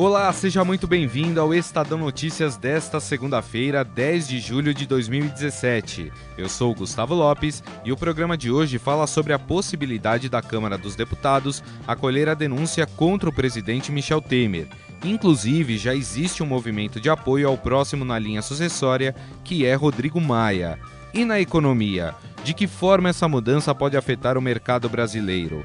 Olá, 0.00 0.32
seja 0.32 0.64
muito 0.64 0.86
bem-vindo 0.86 1.40
ao 1.40 1.52
Estadão 1.52 1.98
Notícias 1.98 2.56
desta 2.56 3.00
segunda-feira, 3.00 3.82
10 3.82 4.28
de 4.28 4.38
julho 4.38 4.72
de 4.72 4.86
2017. 4.86 6.12
Eu 6.36 6.48
sou 6.48 6.72
Gustavo 6.72 7.16
Lopes 7.16 7.64
e 7.84 7.90
o 7.90 7.96
programa 7.96 8.38
de 8.38 8.48
hoje 8.48 8.78
fala 8.78 9.08
sobre 9.08 9.32
a 9.32 9.40
possibilidade 9.40 10.28
da 10.28 10.40
Câmara 10.40 10.78
dos 10.78 10.94
Deputados 10.94 11.64
acolher 11.84 12.28
a 12.28 12.34
denúncia 12.34 12.86
contra 12.86 13.28
o 13.28 13.32
presidente 13.32 13.90
Michel 13.90 14.22
Temer. 14.22 14.68
Inclusive, 15.04 15.76
já 15.76 15.96
existe 15.96 16.44
um 16.44 16.46
movimento 16.46 17.00
de 17.00 17.10
apoio 17.10 17.48
ao 17.48 17.58
próximo 17.58 18.04
na 18.04 18.20
linha 18.20 18.40
sucessória, 18.40 19.16
que 19.42 19.66
é 19.66 19.74
Rodrigo 19.74 20.20
Maia. 20.20 20.78
E 21.12 21.24
na 21.24 21.40
economia, 21.40 22.14
de 22.44 22.54
que 22.54 22.68
forma 22.68 23.08
essa 23.08 23.26
mudança 23.26 23.74
pode 23.74 23.96
afetar 23.96 24.38
o 24.38 24.42
mercado 24.42 24.88
brasileiro? 24.88 25.64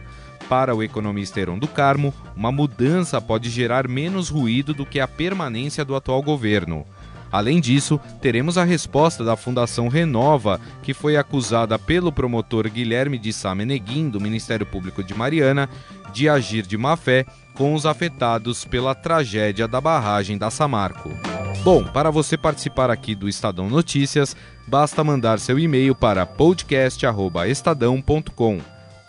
Para 0.49 0.75
o 0.75 0.83
economista 0.83 1.39
Heron 1.39 1.57
do 1.57 1.67
Carmo, 1.67 2.13
uma 2.35 2.51
mudança 2.51 3.21
pode 3.21 3.49
gerar 3.49 3.87
menos 3.87 4.29
ruído 4.29 4.73
do 4.73 4.85
que 4.85 4.99
a 4.99 5.07
permanência 5.07 5.85
do 5.85 5.95
atual 5.95 6.21
governo. 6.21 6.85
Além 7.31 7.59
disso, 7.59 7.99
teremos 8.21 8.59
a 8.59 8.63
resposta 8.63 9.23
da 9.23 9.35
Fundação 9.35 9.87
Renova, 9.87 10.61
que 10.83 10.93
foi 10.93 11.17
acusada 11.17 11.79
pelo 11.79 12.11
promotor 12.11 12.69
Guilherme 12.69 13.17
de 13.17 13.33
Sá 13.33 13.55
Meneguin, 13.55 14.07
do 14.07 14.21
Ministério 14.21 14.67
Público 14.67 15.03
de 15.03 15.15
Mariana, 15.15 15.67
de 16.13 16.29
agir 16.29 16.63
de 16.63 16.77
má 16.77 16.95
fé 16.95 17.25
com 17.55 17.73
os 17.73 17.87
afetados 17.87 18.65
pela 18.65 18.93
tragédia 18.93 19.67
da 19.67 19.81
barragem 19.81 20.37
da 20.37 20.51
Samarco. 20.51 21.09
Bom, 21.63 21.83
para 21.85 22.11
você 22.11 22.37
participar 22.37 22.91
aqui 22.91 23.15
do 23.15 23.27
Estadão 23.27 23.67
Notícias, 23.67 24.35
basta 24.67 25.03
mandar 25.03 25.39
seu 25.39 25.57
e-mail 25.57 25.95
para 25.95 26.27
podcast@estadão.com 26.27 28.72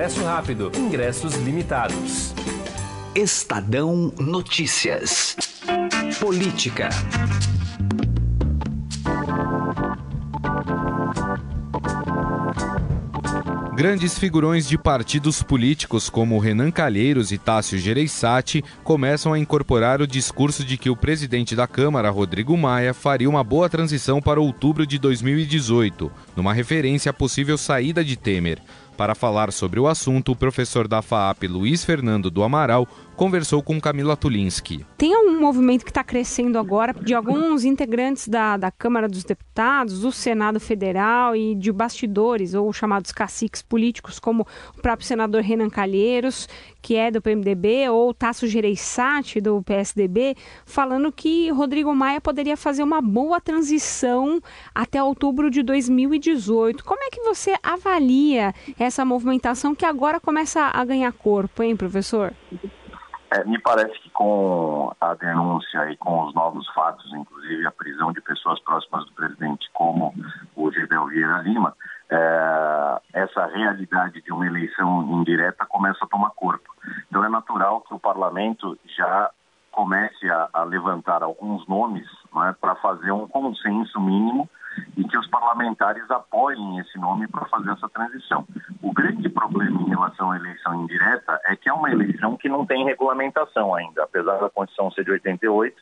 rápido. 0.00 0.72
Ingressos 0.74 1.34
limitados. 1.34 2.32
Estadão 3.14 4.10
Notícias. 4.18 5.36
Política. 6.18 6.88
Grandes 13.76 14.18
figurões 14.18 14.66
de 14.66 14.78
partidos 14.78 15.42
políticos 15.42 16.08
como 16.08 16.38
Renan 16.38 16.70
Calheiros 16.70 17.30
e 17.30 17.36
Tássio 17.36 17.78
Gereissati 17.78 18.64
começam 18.82 19.34
a 19.34 19.38
incorporar 19.38 20.00
o 20.00 20.06
discurso 20.06 20.64
de 20.64 20.78
que 20.78 20.88
o 20.88 20.96
presidente 20.96 21.54
da 21.54 21.66
Câmara, 21.66 22.10
Rodrigo 22.10 22.56
Maia, 22.56 22.94
faria 22.94 23.28
uma 23.28 23.44
boa 23.44 23.68
transição 23.68 24.20
para 24.20 24.40
outubro 24.40 24.86
de 24.86 24.98
2018, 24.98 26.10
numa 26.36 26.54
referência 26.54 27.10
à 27.10 27.12
possível 27.12 27.58
saída 27.58 28.02
de 28.02 28.16
Temer. 28.16 28.60
Para 29.00 29.14
falar 29.14 29.50
sobre 29.50 29.80
o 29.80 29.88
assunto, 29.88 30.32
o 30.32 30.36
professor 30.36 30.86
da 30.86 31.00
FAAP, 31.00 31.44
Luiz 31.48 31.82
Fernando 31.82 32.30
do 32.30 32.42
Amaral, 32.42 32.86
conversou 33.20 33.62
com 33.62 33.78
Camila 33.78 34.16
Tulinski. 34.16 34.82
Tem 34.96 35.14
um 35.14 35.38
movimento 35.38 35.84
que 35.84 35.90
está 35.90 36.02
crescendo 36.02 36.58
agora 36.58 36.94
de 36.94 37.12
alguns 37.12 37.66
integrantes 37.66 38.26
da, 38.26 38.56
da 38.56 38.70
Câmara 38.70 39.06
dos 39.06 39.24
Deputados, 39.24 40.00
do 40.00 40.10
Senado 40.10 40.58
Federal 40.58 41.36
e 41.36 41.54
de 41.54 41.70
bastidores, 41.70 42.54
ou 42.54 42.72
chamados 42.72 43.12
caciques 43.12 43.60
políticos, 43.60 44.18
como 44.18 44.46
o 44.74 44.80
próprio 44.80 45.06
senador 45.06 45.42
Renan 45.42 45.68
Calheiros, 45.68 46.48
que 46.80 46.96
é 46.96 47.10
do 47.10 47.20
PMDB, 47.20 47.90
ou 47.90 48.14
Tasso 48.14 48.46
Gereissati, 48.46 49.38
do 49.38 49.62
PSDB, 49.62 50.34
falando 50.64 51.12
que 51.12 51.50
Rodrigo 51.50 51.94
Maia 51.94 52.22
poderia 52.22 52.56
fazer 52.56 52.82
uma 52.82 53.02
boa 53.02 53.38
transição 53.38 54.40
até 54.74 55.02
outubro 55.02 55.50
de 55.50 55.62
2018. 55.62 56.82
Como 56.82 57.02
é 57.02 57.10
que 57.10 57.20
você 57.20 57.54
avalia 57.62 58.54
essa 58.78 59.04
movimentação 59.04 59.74
que 59.74 59.84
agora 59.84 60.18
começa 60.18 60.70
a 60.72 60.82
ganhar 60.86 61.12
corpo, 61.12 61.62
hein, 61.62 61.76
professor? 61.76 62.32
É, 63.32 63.44
me 63.44 63.58
parece 63.60 63.96
que 64.00 64.10
com 64.10 64.92
a 65.00 65.14
denúncia 65.14 65.90
e 65.90 65.96
com 65.96 66.24
os 66.24 66.34
novos 66.34 66.66
fatos, 66.74 67.12
inclusive 67.14 67.64
a 67.64 67.70
prisão 67.70 68.12
de 68.12 68.20
pessoas 68.20 68.60
próximas 68.60 69.04
do 69.06 69.12
presidente, 69.12 69.70
como 69.72 70.12
o 70.56 70.72
Gedel 70.72 71.06
Vieira 71.06 71.38
Lima, 71.42 71.74
é, 72.10 73.00
essa 73.12 73.46
realidade 73.46 74.20
de 74.20 74.32
uma 74.32 74.46
eleição 74.46 75.02
indireta 75.12 75.64
começa 75.64 76.04
a 76.04 76.08
tomar 76.08 76.30
corpo. 76.30 76.74
Então 77.08 77.24
é 77.24 77.28
natural 77.28 77.82
que 77.82 77.94
o 77.94 78.00
parlamento 78.00 78.76
já 78.96 79.30
comece 79.70 80.28
a, 80.28 80.48
a 80.52 80.64
levantar 80.64 81.22
alguns 81.22 81.66
nomes 81.68 82.08
é, 82.48 82.52
para 82.60 82.74
fazer 82.76 83.12
um 83.12 83.28
consenso 83.28 84.00
mínimo 84.00 84.48
e 84.96 85.04
que 85.04 85.18
os 85.18 85.26
parlamentares 85.28 86.08
apoiem 86.10 86.78
esse 86.78 86.98
nome 86.98 87.26
para 87.28 87.44
fazer 87.46 87.70
essa 87.70 87.88
transição. 87.88 88.46
O 88.82 88.92
grande 88.92 89.28
problema 89.28 89.80
em 89.82 89.88
relação 89.88 90.30
à 90.32 90.36
eleição 90.36 90.82
indireta 90.82 91.39
é 91.50 91.56
que 91.56 91.68
é 91.68 91.72
uma 91.72 91.90
eleição 91.90 92.36
que 92.36 92.48
não 92.48 92.64
tem 92.64 92.84
regulamentação 92.84 93.74
ainda, 93.74 94.04
apesar 94.04 94.38
da 94.38 94.48
Constituição 94.48 94.90
ser 94.92 95.04
de 95.04 95.10
88, 95.10 95.76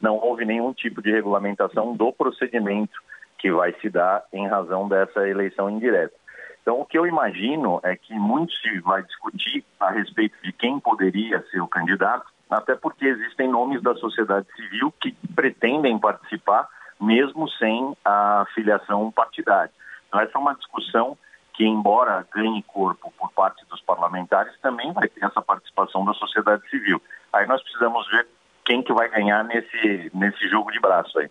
não 0.00 0.16
houve 0.16 0.44
nenhum 0.44 0.72
tipo 0.72 1.00
de 1.00 1.10
regulamentação 1.10 1.96
do 1.96 2.12
procedimento 2.12 3.00
que 3.38 3.50
vai 3.50 3.72
se 3.80 3.88
dar 3.88 4.22
em 4.32 4.46
razão 4.46 4.88
dessa 4.88 5.26
eleição 5.26 5.70
indireta. 5.70 6.14
Então, 6.60 6.80
o 6.80 6.84
que 6.84 6.98
eu 6.98 7.06
imagino 7.06 7.80
é 7.82 7.96
que 7.96 8.14
muito 8.14 8.52
se 8.54 8.80
vai 8.80 9.02
discutir 9.02 9.64
a 9.80 9.90
respeito 9.90 10.34
de 10.42 10.52
quem 10.52 10.78
poderia 10.80 11.42
ser 11.50 11.60
o 11.60 11.68
candidato, 11.68 12.26
até 12.50 12.74
porque 12.74 13.06
existem 13.06 13.48
nomes 13.48 13.82
da 13.82 13.94
sociedade 13.94 14.46
civil 14.54 14.92
que 15.00 15.12
pretendem 15.34 15.98
participar 15.98 16.68
mesmo 17.00 17.48
sem 17.50 17.96
a 18.04 18.46
filiação 18.54 19.10
partidária. 19.10 19.72
Então, 20.08 20.20
essa 20.20 20.32
é 20.36 20.40
uma 20.40 20.54
discussão 20.54 21.18
que, 21.54 21.64
embora 21.64 22.26
ganhe 22.34 22.62
corpo 22.64 23.12
por 23.18 23.32
parte 23.32 23.64
dos 23.70 23.80
parlamentares, 23.82 24.52
também 24.60 24.92
vai 24.92 25.08
ter 25.08 25.24
essa 25.24 25.40
participação 25.40 26.04
da 26.04 26.12
sociedade 26.14 26.68
civil. 26.68 27.00
Aí 27.32 27.46
nós 27.46 27.62
precisamos 27.62 28.06
ver 28.10 28.26
quem 28.64 28.82
que 28.82 28.92
vai 28.92 29.08
ganhar 29.08 29.44
nesse, 29.44 30.10
nesse 30.12 30.48
jogo 30.48 30.70
de 30.72 30.80
braço 30.80 31.18
aí. 31.18 31.30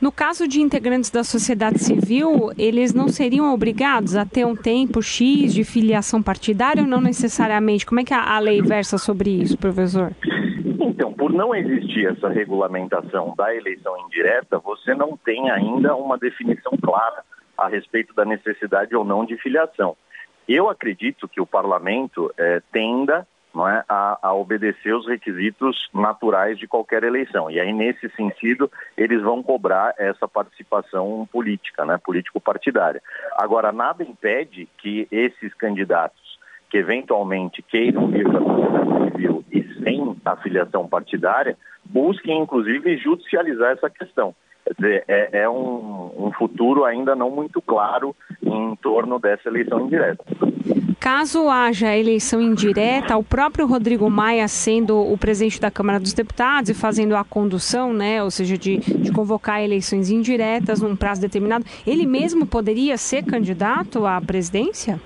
No 0.00 0.10
caso 0.10 0.48
de 0.48 0.60
integrantes 0.60 1.10
da 1.10 1.22
sociedade 1.22 1.78
civil, 1.78 2.50
eles 2.58 2.94
não 2.94 3.08
seriam 3.08 3.52
obrigados 3.52 4.16
a 4.16 4.24
ter 4.24 4.46
um 4.46 4.56
tempo 4.56 5.02
X 5.02 5.52
de 5.52 5.62
filiação 5.62 6.22
partidária 6.22 6.82
ou 6.82 6.88
não 6.88 7.00
necessariamente? 7.00 7.84
Como 7.84 8.00
é 8.00 8.04
que 8.04 8.14
a 8.14 8.38
lei 8.38 8.62
versa 8.62 8.98
sobre 8.98 9.30
isso, 9.30 9.58
professor? 9.58 10.12
Então, 10.80 11.12
por 11.12 11.32
não 11.32 11.54
existir 11.54 12.06
essa 12.06 12.28
regulamentação 12.28 13.34
da 13.36 13.54
eleição 13.54 13.94
indireta, 14.06 14.58
você 14.58 14.94
não 14.94 15.18
tem 15.18 15.50
ainda 15.50 15.94
uma 15.94 16.16
definição 16.16 16.72
clara 16.82 17.22
a 17.60 17.68
respeito 17.68 18.14
da 18.14 18.24
necessidade 18.24 18.94
ou 18.96 19.04
não 19.04 19.24
de 19.24 19.36
filiação. 19.36 19.96
Eu 20.48 20.68
acredito 20.68 21.28
que 21.28 21.40
o 21.40 21.46
parlamento 21.46 22.32
é, 22.36 22.60
tenda 22.72 23.26
é, 23.54 23.84
a, 23.88 24.18
a, 24.22 24.34
obedecer 24.34 24.94
os 24.94 25.06
requisitos 25.06 25.88
naturais 25.92 26.58
de 26.58 26.66
qualquer 26.66 27.02
eleição. 27.02 27.50
E 27.50 27.60
aí, 27.60 27.72
nesse 27.72 28.08
sentido, 28.10 28.70
eles 28.96 29.22
vão 29.22 29.42
cobrar 29.42 29.94
essa 29.98 30.26
participação 30.26 31.28
política, 31.30 31.84
né, 31.84 31.98
político-partidária. 31.98 33.02
Agora, 33.36 33.72
nada 33.72 34.04
impede 34.04 34.68
que 34.78 35.06
esses 35.10 35.52
candidatos 35.54 36.38
que 36.70 36.78
eventualmente 36.78 37.60
queiram 37.62 38.06
vir 38.06 38.28
para 38.28 38.38
a 38.38 38.44
sociedade 38.44 39.10
civil 39.10 39.44
e 39.50 39.82
sem 39.82 40.16
afiliação 40.24 40.86
partidária, 40.86 41.58
busquem 41.84 42.40
inclusive 42.40 42.96
judicializar 42.98 43.72
essa 43.72 43.90
questão. 43.90 44.34
Dizer, 44.78 45.04
é, 45.08 45.42
é 45.42 45.48
um, 45.48 46.26
um 46.26 46.32
futuro 46.32 46.84
ainda 46.84 47.14
não 47.14 47.30
muito 47.30 47.60
claro 47.60 48.14
em 48.42 48.76
torno 48.76 49.18
dessa 49.18 49.48
eleição 49.48 49.80
indireta. 49.80 50.24
Caso 51.00 51.48
haja 51.48 51.96
eleição 51.96 52.40
indireta, 52.42 53.16
o 53.16 53.24
próprio 53.24 53.66
Rodrigo 53.66 54.08
Maia 54.10 54.46
sendo 54.46 55.00
o 55.00 55.16
presidente 55.16 55.58
da 55.58 55.70
Câmara 55.70 55.98
dos 55.98 56.12
Deputados 56.12 56.68
e 56.68 56.74
fazendo 56.74 57.16
a 57.16 57.24
condução, 57.24 57.92
né, 57.92 58.22
ou 58.22 58.30
seja, 58.30 58.58
de, 58.58 58.76
de 58.76 59.10
convocar 59.10 59.62
eleições 59.62 60.10
indiretas 60.10 60.82
num 60.82 60.94
prazo 60.94 61.22
determinado, 61.22 61.64
ele 61.86 62.06
mesmo 62.06 62.46
poderia 62.46 62.98
ser 62.98 63.24
candidato 63.24 64.04
à 64.04 64.20
presidência? 64.20 65.00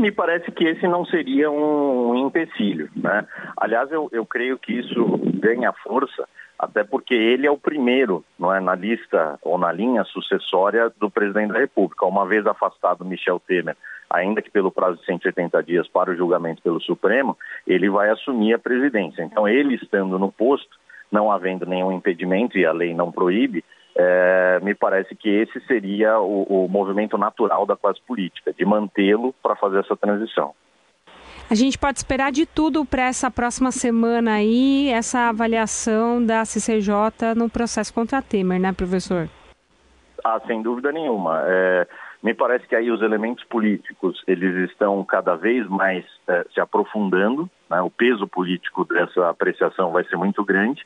Me 0.00 0.10
parece 0.10 0.50
que 0.50 0.64
esse 0.64 0.88
não 0.88 1.04
seria 1.04 1.50
um 1.50 2.16
empecilho. 2.26 2.88
Né? 2.96 3.22
Aliás, 3.54 3.92
eu, 3.92 4.08
eu 4.12 4.24
creio 4.24 4.58
que 4.58 4.72
isso 4.72 5.20
ganha 5.34 5.74
força, 5.74 6.26
até 6.58 6.82
porque 6.82 7.12
ele 7.12 7.46
é 7.46 7.50
o 7.50 7.58
primeiro 7.58 8.24
não 8.38 8.50
é, 8.50 8.60
na 8.60 8.74
lista 8.74 9.38
ou 9.42 9.58
na 9.58 9.70
linha 9.70 10.02
sucessória 10.04 10.90
do 10.98 11.10
presidente 11.10 11.52
da 11.52 11.58
República. 11.58 12.06
Uma 12.06 12.24
vez 12.24 12.46
afastado 12.46 13.04
Michel 13.04 13.38
Temer, 13.46 13.76
ainda 14.08 14.40
que 14.40 14.50
pelo 14.50 14.72
prazo 14.72 14.96
de 14.96 15.04
180 15.04 15.62
dias 15.64 15.86
para 15.86 16.10
o 16.10 16.16
julgamento 16.16 16.62
pelo 16.62 16.80
Supremo, 16.80 17.36
ele 17.66 17.90
vai 17.90 18.08
assumir 18.08 18.54
a 18.54 18.58
presidência. 18.58 19.22
Então, 19.22 19.46
ele 19.46 19.74
estando 19.74 20.18
no 20.18 20.32
posto, 20.32 20.78
não 21.12 21.30
havendo 21.30 21.66
nenhum 21.66 21.92
impedimento 21.92 22.56
e 22.56 22.64
a 22.64 22.72
lei 22.72 22.94
não 22.94 23.12
proíbe, 23.12 23.62
é, 23.96 24.60
me 24.62 24.74
parece 24.74 25.14
que 25.14 25.28
esse 25.28 25.60
seria 25.66 26.18
o, 26.20 26.64
o 26.64 26.68
movimento 26.68 27.18
natural 27.18 27.66
da 27.66 27.76
classe 27.76 28.00
política, 28.06 28.52
de 28.52 28.64
mantê-lo 28.64 29.34
para 29.42 29.56
fazer 29.56 29.80
essa 29.80 29.96
transição. 29.96 30.54
A 31.50 31.54
gente 31.54 31.76
pode 31.76 31.98
esperar 31.98 32.30
de 32.30 32.46
tudo 32.46 32.84
para 32.84 33.06
essa 33.06 33.28
próxima 33.30 33.72
semana 33.72 34.34
aí, 34.34 34.88
essa 34.88 35.28
avaliação 35.30 36.24
da 36.24 36.44
CCJ 36.44 37.34
no 37.36 37.50
processo 37.50 37.92
contra 37.92 38.22
Temer, 38.22 38.60
né, 38.60 38.72
professor? 38.72 39.28
Ah, 40.24 40.40
sem 40.46 40.62
dúvida 40.62 40.92
nenhuma. 40.92 41.42
É, 41.44 41.88
me 42.22 42.34
parece 42.34 42.68
que 42.68 42.76
aí 42.76 42.90
os 42.90 43.02
elementos 43.02 43.42
políticos 43.44 44.22
eles 44.28 44.70
estão 44.70 45.02
cada 45.04 45.34
vez 45.34 45.66
mais 45.66 46.04
é, 46.28 46.44
se 46.54 46.60
aprofundando, 46.60 47.50
né? 47.68 47.80
o 47.80 47.90
peso 47.90 48.28
político 48.28 48.84
dessa 48.84 49.30
apreciação 49.30 49.90
vai 49.90 50.04
ser 50.04 50.16
muito 50.16 50.44
grande 50.44 50.84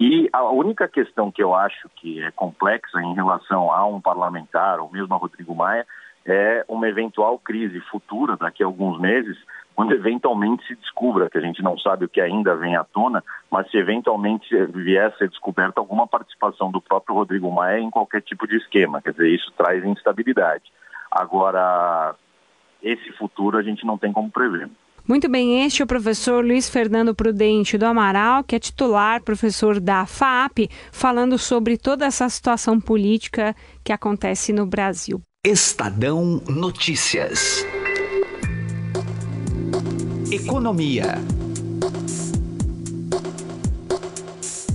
e 0.00 0.28
a 0.32 0.44
única 0.44 0.86
questão 0.86 1.30
que 1.30 1.42
eu 1.42 1.54
acho 1.54 1.88
que 1.96 2.22
é 2.22 2.30
complexa 2.30 3.00
em 3.00 3.14
relação 3.14 3.72
a 3.72 3.84
um 3.86 4.00
parlamentar, 4.00 4.78
ou 4.78 4.90
mesmo 4.90 5.12
a 5.14 5.18
Rodrigo 5.18 5.54
Maia, 5.54 5.84
é 6.24 6.64
uma 6.68 6.88
eventual 6.88 7.38
crise 7.38 7.80
futura, 7.90 8.36
daqui 8.36 8.62
a 8.62 8.66
alguns 8.66 9.00
meses, 9.00 9.36
quando 9.74 9.92
eventualmente 9.92 10.66
se 10.66 10.74
descubra, 10.76 11.30
que 11.30 11.38
a 11.38 11.40
gente 11.40 11.62
não 11.62 11.78
sabe 11.78 12.04
o 12.04 12.08
que 12.08 12.20
ainda 12.20 12.54
vem 12.54 12.76
à 12.76 12.84
tona, 12.84 13.24
mas 13.50 13.70
se 13.70 13.76
eventualmente 13.76 14.48
vier 14.66 15.06
a 15.06 15.16
ser 15.16 15.28
descoberta 15.28 15.80
alguma 15.80 16.06
participação 16.06 16.70
do 16.70 16.80
próprio 16.80 17.14
Rodrigo 17.14 17.50
Maia 17.50 17.78
em 17.78 17.90
qualquer 17.90 18.20
tipo 18.22 18.46
de 18.46 18.56
esquema. 18.56 19.00
Quer 19.00 19.12
dizer, 19.12 19.28
isso 19.28 19.52
traz 19.56 19.84
instabilidade. 19.84 20.64
Agora, 21.10 22.14
esse 22.82 23.10
futuro 23.12 23.56
a 23.56 23.62
gente 23.62 23.86
não 23.86 23.96
tem 23.96 24.12
como 24.12 24.30
prever. 24.30 24.68
Muito 25.08 25.26
bem, 25.26 25.64
este 25.64 25.80
é 25.80 25.84
o 25.86 25.88
professor 25.88 26.44
Luiz 26.44 26.68
Fernando 26.68 27.14
Prudente 27.14 27.78
do 27.78 27.86
Amaral, 27.86 28.44
que 28.44 28.54
é 28.54 28.58
titular, 28.58 29.22
professor 29.22 29.80
da 29.80 30.04
FAP, 30.04 30.68
falando 30.92 31.38
sobre 31.38 31.78
toda 31.78 32.04
essa 32.04 32.28
situação 32.28 32.78
política 32.78 33.56
que 33.82 33.90
acontece 33.90 34.52
no 34.52 34.66
Brasil. 34.66 35.22
Estadão 35.42 36.42
Notícias. 36.46 37.64
Economia. 40.30 41.14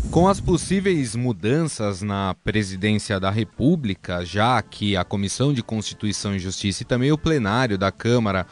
Com 0.10 0.28
as 0.28 0.40
possíveis 0.40 1.16
mudanças 1.16 2.02
na 2.02 2.36
presidência 2.44 3.20
da 3.20 3.30
República, 3.30 4.26
já 4.26 4.60
que 4.64 4.98
a 4.98 5.04
Comissão 5.04 5.54
de 5.54 5.62
Constituição 5.62 6.36
e 6.36 6.40
Justiça 6.40 6.82
e 6.82 6.86
também 6.88 7.12
o 7.12 7.18
plenário 7.20 7.78
da 7.78 7.92
Câmara 7.92 8.48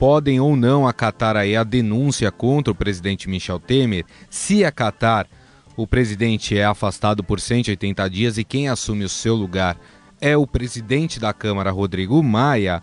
podem 0.00 0.40
ou 0.40 0.56
não 0.56 0.88
acatar 0.88 1.36
aí 1.36 1.54
a 1.54 1.62
denúncia 1.62 2.32
contra 2.32 2.72
o 2.72 2.74
presidente 2.74 3.28
Michel 3.28 3.60
Temer. 3.60 4.06
Se 4.30 4.64
acatar, 4.64 5.26
o 5.76 5.86
presidente 5.86 6.56
é 6.56 6.64
afastado 6.64 7.22
por 7.22 7.38
180 7.38 8.08
dias 8.08 8.38
e 8.38 8.42
quem 8.42 8.66
assume 8.66 9.04
o 9.04 9.10
seu 9.10 9.34
lugar 9.34 9.76
é 10.18 10.34
o 10.34 10.46
presidente 10.46 11.20
da 11.20 11.34
Câmara, 11.34 11.70
Rodrigo 11.70 12.22
Maia. 12.22 12.82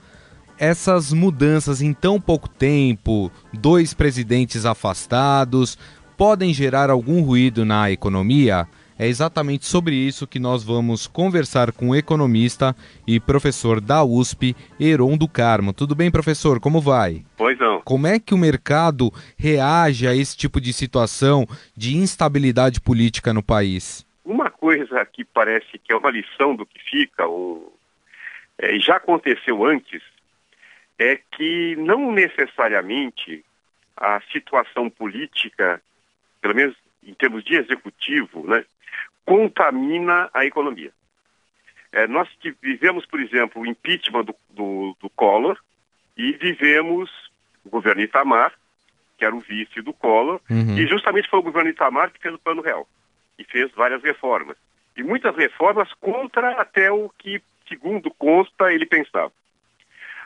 Essas 0.60 1.12
mudanças 1.12 1.82
em 1.82 1.92
tão 1.92 2.22
pouco 2.22 2.48
tempo, 2.48 3.32
dois 3.52 3.96
presidentes 3.96 4.64
afastados, 4.64 5.76
podem 6.16 6.54
gerar 6.54 6.92
algum 6.92 7.24
ruído 7.24 7.66
na 7.66 7.90
economia? 7.90 8.68
É 9.00 9.06
exatamente 9.06 9.66
sobre 9.66 9.94
isso 9.96 10.26
que 10.26 10.40
nós 10.40 10.64
vamos 10.64 11.06
conversar 11.06 11.72
com 11.72 11.90
o 11.90 11.96
economista 11.96 12.76
e 13.06 13.20
professor 13.20 13.80
da 13.80 14.04
USP, 14.04 14.56
Heron 14.80 15.16
do 15.16 15.28
Carmo. 15.28 15.72
Tudo 15.72 15.94
bem, 15.94 16.10
professor? 16.10 16.60
Como 16.60 16.82
vai? 16.82 17.24
Pois 17.38 17.58
não. 17.60 17.80
Como 17.82 18.08
é 18.08 18.20
que 18.20 18.34
o 18.34 18.38
mercado 18.38 19.12
reage 19.38 20.08
a 20.08 20.16
esse 20.16 20.36
tipo 20.36 20.60
de 20.60 20.74
situação 20.74 21.46
de 21.76 21.96
instabilidade 21.96 22.82
política 22.82 23.32
no 23.32 23.44
país? 23.44 24.04
Uma 24.26 24.50
coisa 24.50 25.06
que 25.06 25.24
parece 25.24 25.78
que 25.78 25.94
é 25.94 25.96
uma 25.96 26.10
lição 26.10 26.56
do 26.56 26.66
que 26.66 26.80
fica, 26.80 27.28
ou 27.28 27.78
é, 28.58 28.80
já 28.80 28.96
aconteceu 28.96 29.64
antes, 29.64 30.02
é 30.98 31.20
que 31.32 31.76
não 31.76 32.12
necessariamente 32.12 33.46
a 33.96 34.20
situação 34.32 34.90
política, 34.90 35.80
pelo 36.42 36.56
menos 36.56 36.76
em 37.08 37.14
termos 37.14 37.44
de 37.44 37.56
executivo, 37.56 38.46
né, 38.48 38.66
contamina 39.26 40.30
a 40.34 40.46
economia. 40.46 40.92
É, 41.92 42.06
nós 42.06 42.30
vivemos, 42.62 43.06
por 43.06 43.20
exemplo, 43.20 43.62
o 43.62 43.66
impeachment 43.66 44.26
do, 44.26 44.36
do, 44.50 44.98
do 45.00 45.10
Collor 45.12 45.58
e 46.18 46.34
vivemos 46.34 47.10
o 47.64 47.70
governo 47.70 48.02
Itamar, 48.02 48.54
que 49.18 49.26
era 49.26 49.36
o 49.36 49.40
vice 49.40 49.82
do 49.82 49.94
Collor, 49.94 50.40
uhum. 50.50 50.78
e 50.78 50.86
justamente 50.86 51.30
foi 51.30 51.40
o 51.40 51.44
governo 51.44 51.70
Itamar 51.70 52.12
que 52.12 52.20
fez 52.20 52.36
o 52.36 52.40
Plano 52.40 52.62
Real 52.62 52.88
e 53.40 53.44
fez 53.44 53.72
várias 53.72 54.04
reformas. 54.04 54.58
E 54.96 55.04
muitas 55.04 55.36
reformas 55.36 55.92
contra 55.94 56.60
até 56.60 56.92
o 56.92 57.10
que, 57.18 57.42
segundo 57.68 58.12
consta, 58.12 58.74
ele 58.74 58.86
pensava. 58.86 59.32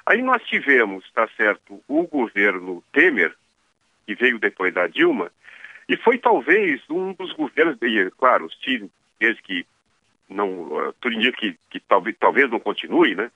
Aí 0.05 0.21
nós 0.21 0.41
tivemos, 0.43 1.05
está 1.05 1.27
certo, 1.37 1.81
o 1.87 2.07
governo 2.07 2.83
Temer, 2.91 3.35
que 4.05 4.15
veio 4.15 4.39
depois 4.39 4.73
da 4.73 4.87
Dilma, 4.87 5.31
e 5.91 5.97
foi 5.97 6.17
talvez 6.17 6.81
um 6.89 7.11
dos 7.11 7.33
governos, 7.33 7.77
e, 7.81 8.09
claro, 8.11 8.49
se, 8.63 8.89
desde 9.19 9.41
que 9.41 9.65
não, 10.29 10.49
uh, 10.49 10.93
tudo 11.01 11.15
indica 11.15 11.37
que, 11.37 11.59
que 11.69 11.81
talvez, 11.81 12.15
talvez 12.17 12.49
não 12.49 12.61
continue, 12.61 13.13
né? 13.13 13.29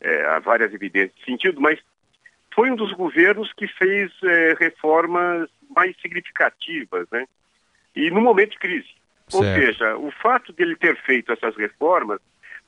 É, 0.00 0.26
há 0.26 0.40
várias 0.40 0.74
evidências 0.74 1.12
nesse 1.14 1.30
sentido, 1.30 1.60
mas 1.60 1.78
foi 2.52 2.68
um 2.68 2.74
dos 2.74 2.92
governos 2.94 3.52
que 3.52 3.68
fez 3.68 4.10
é, 4.24 4.56
reformas 4.58 5.48
mais 5.70 5.94
significativas, 6.00 7.06
né? 7.12 7.26
E 7.94 8.10
no 8.10 8.20
momento 8.20 8.50
de 8.50 8.58
crise. 8.58 8.88
Certo. 9.28 9.36
Ou 9.36 9.44
seja, 9.44 9.96
o 9.96 10.10
fato 10.10 10.52
dele 10.52 10.74
ter 10.74 10.96
feito 11.02 11.30
essas 11.30 11.56
reformas 11.56 12.18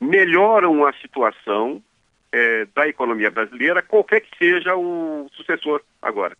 melhoram 0.00 0.86
a 0.86 0.92
situação 0.92 1.82
é, 2.30 2.64
da 2.66 2.86
economia 2.86 3.32
brasileira, 3.32 3.82
qualquer 3.82 4.20
que 4.20 4.38
seja 4.38 4.76
o 4.76 5.28
sucessor 5.32 5.82
agora. 6.00 6.36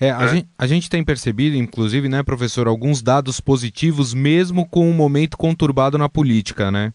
É, 0.00 0.10
a, 0.10 0.22
é. 0.22 0.28
Gente, 0.28 0.48
a, 0.58 0.66
Gente, 0.66 0.88
tem 0.88 1.04
percebido, 1.04 1.56
inclusive, 1.56 2.08
né, 2.08 2.22
professor, 2.22 2.66
alguns 2.66 3.02
dados 3.02 3.40
positivos, 3.40 4.14
mesmo 4.14 4.66
com 4.66 4.88
um 4.88 4.94
momento 4.94 5.36
conturbado 5.36 5.98
na 5.98 6.08
política, 6.08 6.70
né? 6.70 6.92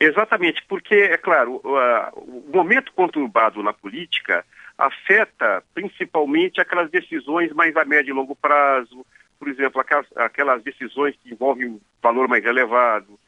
Exatamente, 0.00 0.64
porque, 0.68 0.94
é 0.94 1.16
claro, 1.16 1.60
o, 1.64 2.52
momento 2.52 2.92
conturbado 2.92 3.62
na 3.62 3.72
política 3.72 4.44
afeta 4.76 5.62
principalmente 5.74 6.60
aquelas 6.60 6.90
decisões 6.90 7.52
mais 7.52 7.76
a 7.76 7.84
médio 7.84 8.12
e 8.12 8.14
longo 8.14 8.34
prazo, 8.36 9.04
por 9.38 9.48
exemplo, 9.48 9.80
aquelas, 9.80 10.06
aquelas 10.16 10.62
decisões 10.62 11.16
que 11.22 11.32
envolvem 11.32 11.66
um 11.66 11.80
valor 12.02 12.28
mais 12.28 12.44
elevado. 12.44 13.18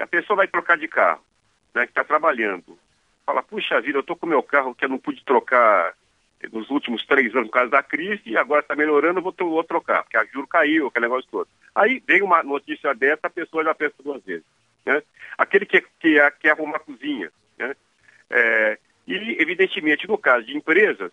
A 0.00 0.06
pessoa 0.06 0.38
vai 0.38 0.48
trocar 0.48 0.76
de 0.76 0.88
carro, 0.88 1.20
né, 1.74 1.84
que 1.84 1.90
está 1.90 2.04
trabalhando. 2.04 2.78
Fala, 3.24 3.42
puxa 3.42 3.80
vida, 3.80 3.98
eu 3.98 4.00
estou 4.00 4.16
com 4.16 4.26
meu 4.26 4.42
carro 4.42 4.74
que 4.74 4.84
eu 4.84 4.88
não 4.88 4.98
pude 4.98 5.22
trocar 5.24 5.94
nos 6.52 6.70
últimos 6.70 7.04
três 7.06 7.34
anos 7.34 7.48
por 7.48 7.54
causa 7.54 7.70
da 7.70 7.82
crise 7.82 8.22
e 8.26 8.36
agora 8.36 8.60
está 8.60 8.74
melhorando, 8.74 9.20
vou, 9.20 9.34
vou 9.38 9.64
trocar, 9.64 10.02
porque 10.02 10.16
a 10.16 10.24
juro 10.26 10.46
caiu, 10.46 10.86
aquele 10.86 11.06
negócio 11.06 11.28
todo. 11.30 11.48
Aí 11.74 12.02
vem 12.06 12.22
uma 12.22 12.42
notícia 12.42 12.94
dessa, 12.94 13.26
a 13.26 13.30
pessoa 13.30 13.64
já 13.64 13.74
pensa 13.74 13.94
duas 14.02 14.22
vezes. 14.24 14.44
Né? 14.84 15.02
Aquele 15.38 15.66
que, 15.66 15.80
que, 16.00 16.30
que 16.40 16.48
arruma 16.48 16.76
a 16.76 16.80
cozinha. 16.80 17.30
Né? 17.58 17.74
É, 18.30 18.78
e, 19.06 19.36
evidentemente, 19.40 20.08
no 20.08 20.18
caso 20.18 20.46
de 20.46 20.56
empresas, 20.56 21.10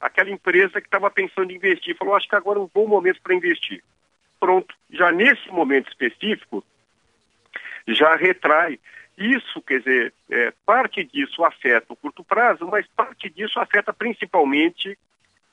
aquela 0.00 0.30
empresa 0.30 0.80
que 0.80 0.86
estava 0.86 1.10
pensando 1.10 1.50
em 1.50 1.56
investir, 1.56 1.96
falou, 1.96 2.14
acho 2.14 2.28
que 2.28 2.36
agora 2.36 2.58
é 2.58 2.62
um 2.62 2.70
bom 2.72 2.86
momento 2.86 3.20
para 3.22 3.34
investir. 3.34 3.82
Pronto, 4.40 4.74
já 4.90 5.10
nesse 5.10 5.48
momento 5.50 5.88
específico, 5.88 6.64
já 7.86 8.14
retrai 8.14 8.78
isso, 9.18 9.60
quer 9.62 9.80
dizer, 9.80 10.14
é, 10.30 10.52
parte 10.64 11.04
disso 11.04 11.44
afeta 11.44 11.92
o 11.92 11.96
curto 11.96 12.22
prazo, 12.22 12.66
mas 12.66 12.86
parte 12.96 13.28
disso 13.28 13.58
afeta 13.58 13.92
principalmente 13.92 14.96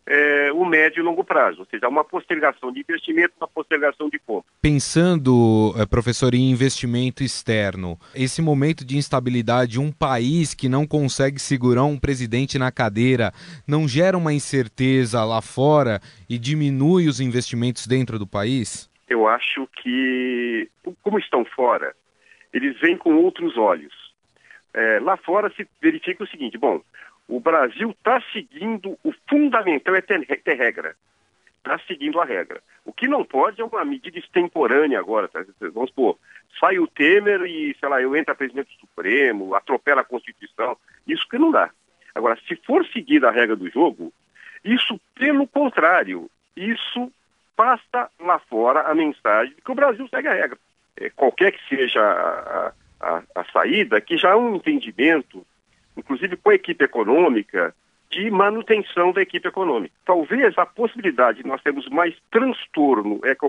é, 0.08 0.52
o 0.54 0.64
médio 0.66 1.02
e 1.02 1.04
longo 1.04 1.24
prazo, 1.24 1.62
ou 1.62 1.66
seja, 1.66 1.88
uma 1.88 2.04
postergação 2.04 2.72
de 2.72 2.80
investimento, 2.80 3.34
uma 3.40 3.48
postergação 3.48 4.08
de 4.08 4.20
compra. 4.20 4.46
Pensando, 4.62 5.74
é, 5.78 5.86
professor, 5.86 6.36
em 6.36 6.52
investimento 6.52 7.24
externo, 7.24 8.00
esse 8.14 8.42
momento 8.42 8.86
de 8.86 8.98
instabilidade, 8.98 9.80
um 9.80 9.92
país 9.92 10.54
que 10.54 10.70
não 10.70 10.86
consegue 10.86 11.40
segurar 11.40 11.86
um 11.86 11.98
presidente 11.98 12.60
na 12.60 12.72
cadeira, 12.72 13.34
não 13.68 13.88
gera 13.88 14.18
uma 14.18 14.34
incerteza 14.34 15.24
lá 15.24 15.42
fora 15.42 16.00
e 16.30 16.38
diminui 16.38 17.08
os 17.08 17.20
investimentos 17.20 17.88
dentro 17.88 18.20
do 18.20 18.28
país? 18.28 18.90
Eu 19.10 19.28
acho 19.28 19.68
que, 19.82 20.70
como 21.02 21.18
estão 21.18 21.44
fora, 21.46 21.96
eles 22.56 22.80
veem 22.80 22.98
com 22.98 23.16
outros 23.16 23.58
olhos. 23.58 23.94
É, 24.74 25.00
lá 25.00 25.18
fora 25.18 25.50
se 25.50 25.68
verifica 25.82 26.24
o 26.24 26.28
seguinte: 26.28 26.58
bom, 26.58 26.82
o 27.28 27.40
Brasil 27.40 27.92
está 27.92 28.22
seguindo 28.32 28.98
o 29.04 29.14
fundamental 29.30 29.96
é 29.96 30.02
ter, 30.02 30.26
ter 30.42 30.56
regra. 30.56 30.96
Está 31.58 31.80
seguindo 31.80 32.22
a 32.22 32.26
regra. 32.26 32.62
O 32.86 32.94
que 32.94 33.08
não 33.08 33.26
pode 33.26 33.60
é 33.60 33.66
uma 33.66 33.84
medida 33.84 34.20
extemporânea 34.20 35.00
agora. 35.00 35.28
Tá? 35.28 35.44
Vamos 35.74 35.90
supor, 35.90 36.18
sai 36.60 36.80
o 36.80 36.88
Temer 36.88 37.42
e, 37.42 37.76
sei 37.80 37.90
lá, 37.90 38.02
eu 38.02 38.16
entro 38.16 38.32
a 38.32 38.36
presidente 38.36 38.74
do 38.76 38.80
Supremo, 38.82 39.56
atropela 39.56 40.02
a 40.02 40.06
Constituição. 40.06 40.78
Isso 41.08 41.28
que 41.28 41.38
não 41.38 41.52
dá. 41.52 41.72
Agora, 42.14 42.38
se 42.48 42.56
for 42.56 42.86
seguir 42.86 43.26
a 43.26 43.32
regra 43.32 43.56
do 43.56 43.70
jogo, 43.70 44.14
isso, 44.64 45.00
pelo 45.16 45.48
contrário, 45.48 46.30
isso 46.56 47.12
passa 47.56 48.10
lá 48.20 48.40
fora 48.40 48.82
a 48.82 48.96
mensagem 48.96 49.56
de 49.56 49.62
que 49.62 49.72
o 49.72 49.76
Brasil 49.76 50.08
segue 50.08 50.28
a 50.28 50.34
regra. 50.34 50.58
É, 50.98 51.10
qualquer 51.10 51.52
que 51.52 51.68
seja 51.68 52.02
a, 52.02 52.74
a, 53.00 53.24
a 53.36 53.44
saída, 53.52 54.00
que 54.00 54.18
já 54.18 54.32
há 54.32 54.38
um 54.38 54.56
entendimento 54.56 55.46
inclusive 55.98 56.36
com 56.38 56.50
a 56.50 56.56
equipe 56.56 56.84
econômica, 56.84 57.74
de 58.12 58.30
manutenção 58.30 59.12
da 59.12 59.22
equipe 59.22 59.48
econômica. 59.48 59.94
Talvez 60.06 60.58
a 60.58 60.66
possibilidade 60.66 61.42
de 61.42 61.48
nós 61.48 61.62
termos 61.62 61.88
mais 61.90 62.16
transtorno 62.32 63.20
é 63.24 63.36
com 63.36 63.48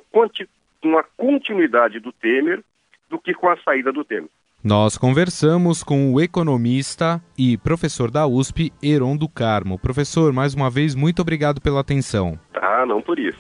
a 0.99 1.05
continuidade 1.17 2.01
do 2.01 2.13
Temer 2.13 2.63
do 3.09 3.19
que 3.19 3.35
com 3.35 3.49
a 3.49 3.57
saída 3.59 3.93
do 3.93 4.05
Temer. 4.05 4.31
Nós 4.65 4.99
conversamos 4.99 5.85
com 5.85 6.13
o 6.13 6.21
economista 6.21 7.23
e 7.39 7.57
professor 7.57 8.11
da 8.11 8.27
USP, 8.27 8.73
Heron 8.83 9.17
do 9.17 9.29
Carmo. 9.29 9.79
Professor, 9.79 10.33
mais 10.33 10.55
uma 10.55 10.69
vez, 10.69 10.95
muito 10.95 11.23
obrigado 11.23 11.61
pela 11.61 11.81
atenção. 11.81 12.37
Ah, 12.53 12.85
não 12.85 13.01
por 13.01 13.19
isso. 13.19 13.39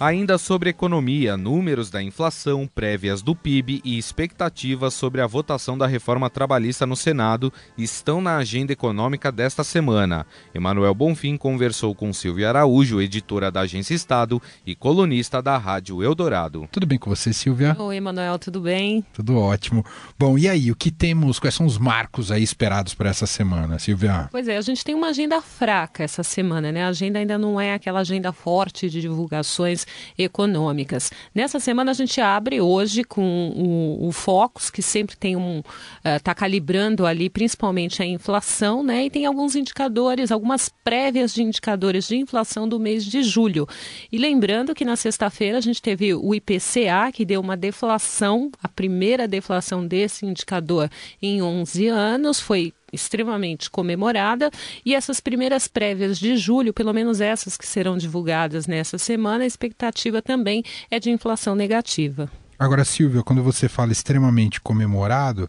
Ainda 0.00 0.38
sobre 0.38 0.70
economia, 0.70 1.36
números 1.36 1.90
da 1.90 2.00
inflação, 2.00 2.68
prévias 2.72 3.20
do 3.20 3.34
PIB 3.34 3.80
e 3.84 3.98
expectativas 3.98 4.94
sobre 4.94 5.20
a 5.20 5.26
votação 5.26 5.76
da 5.76 5.88
reforma 5.88 6.30
trabalhista 6.30 6.86
no 6.86 6.94
Senado 6.94 7.52
estão 7.76 8.20
na 8.20 8.36
agenda 8.36 8.72
econômica 8.72 9.32
desta 9.32 9.64
semana. 9.64 10.24
Emanuel 10.54 10.94
Bonfim 10.94 11.36
conversou 11.36 11.96
com 11.96 12.12
Silvia 12.12 12.50
Araújo, 12.50 13.02
editora 13.02 13.50
da 13.50 13.62
Agência 13.62 13.92
Estado 13.92 14.40
e 14.64 14.76
colunista 14.76 15.42
da 15.42 15.58
Rádio 15.58 16.00
Eldorado. 16.00 16.68
Tudo 16.70 16.86
bem 16.86 16.96
com 16.96 17.10
você, 17.10 17.32
Silvia? 17.32 17.76
Oi, 17.76 17.96
Emanuel, 17.96 18.38
tudo 18.38 18.60
bem? 18.60 19.04
Tudo 19.12 19.36
ótimo. 19.36 19.84
Bom, 20.16 20.38
e 20.38 20.48
aí, 20.48 20.70
o 20.70 20.76
que 20.76 20.92
temos, 20.92 21.40
quais 21.40 21.56
são 21.56 21.66
os 21.66 21.76
marcos 21.76 22.30
aí 22.30 22.44
esperados 22.44 22.94
para 22.94 23.10
essa 23.10 23.26
semana, 23.26 23.80
Silvia? 23.80 24.28
Pois 24.30 24.46
é, 24.46 24.58
a 24.58 24.62
gente 24.62 24.84
tem 24.84 24.94
uma 24.94 25.08
agenda 25.08 25.42
fraca 25.42 26.04
essa 26.04 26.22
semana, 26.22 26.70
né? 26.70 26.84
A 26.84 26.88
agenda 26.88 27.18
ainda 27.18 27.36
não 27.36 27.60
é 27.60 27.74
aquela 27.74 27.98
agenda 27.98 28.32
forte 28.32 28.88
de 28.88 29.00
divulgações 29.00 29.87
econômicas. 30.18 31.10
Nessa 31.34 31.60
semana 31.60 31.90
a 31.90 31.94
gente 31.94 32.20
abre 32.20 32.60
hoje 32.60 33.04
com 33.04 33.50
o, 33.56 34.08
o 34.08 34.12
Focus, 34.12 34.70
que 34.70 34.82
sempre 34.82 35.16
tem 35.16 35.36
um 35.36 35.62
está 36.04 36.30
eh, 36.30 36.34
uh, 36.34 36.36
calibrando 36.36 37.06
ali 37.06 37.28
principalmente 37.28 38.02
a 38.02 38.06
inflação, 38.06 38.82
né? 38.82 39.06
E 39.06 39.10
tem 39.10 39.26
alguns 39.26 39.54
indicadores, 39.54 40.30
algumas 40.30 40.68
prévias 40.68 41.34
de 41.34 41.42
indicadores 41.42 42.08
de 42.08 42.16
inflação 42.16 42.68
do 42.68 42.78
mês 42.78 43.04
de 43.04 43.22
julho. 43.22 43.66
E 44.10 44.18
lembrando 44.18 44.74
que 44.74 44.84
na 44.84 44.96
sexta-feira 44.96 45.58
a 45.58 45.60
gente 45.60 45.82
teve 45.82 46.14
o 46.14 46.34
IPCA, 46.34 47.10
que 47.12 47.24
deu 47.24 47.40
uma 47.40 47.56
deflação, 47.56 48.50
a 48.62 48.68
primeira 48.68 49.26
deflação 49.26 49.86
desse 49.86 50.26
indicador 50.26 50.90
em 51.20 51.42
11 51.42 51.88
anos, 51.88 52.40
foi 52.40 52.72
extremamente 52.92 53.70
comemorada 53.70 54.50
e 54.84 54.94
essas 54.94 55.20
primeiras 55.20 55.68
prévias 55.68 56.18
de 56.18 56.36
julho, 56.36 56.72
pelo 56.72 56.92
menos 56.92 57.20
essas 57.20 57.56
que 57.56 57.66
serão 57.66 57.96
divulgadas 57.96 58.66
nessa 58.66 58.98
semana, 58.98 59.44
a 59.44 59.46
expectativa 59.46 60.22
também 60.22 60.62
é 60.90 60.98
de 60.98 61.10
inflação 61.10 61.54
negativa. 61.54 62.30
Agora, 62.58 62.84
Silvia, 62.84 63.22
quando 63.22 63.42
você 63.42 63.68
fala 63.68 63.92
extremamente 63.92 64.60
comemorado, 64.60 65.48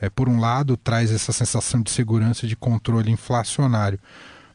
é, 0.00 0.10
por 0.10 0.28
um 0.28 0.40
lado 0.40 0.76
traz 0.76 1.10
essa 1.10 1.32
sensação 1.32 1.80
de 1.80 1.90
segurança 1.90 2.46
de 2.46 2.56
controle 2.56 3.10
inflacionário, 3.10 3.98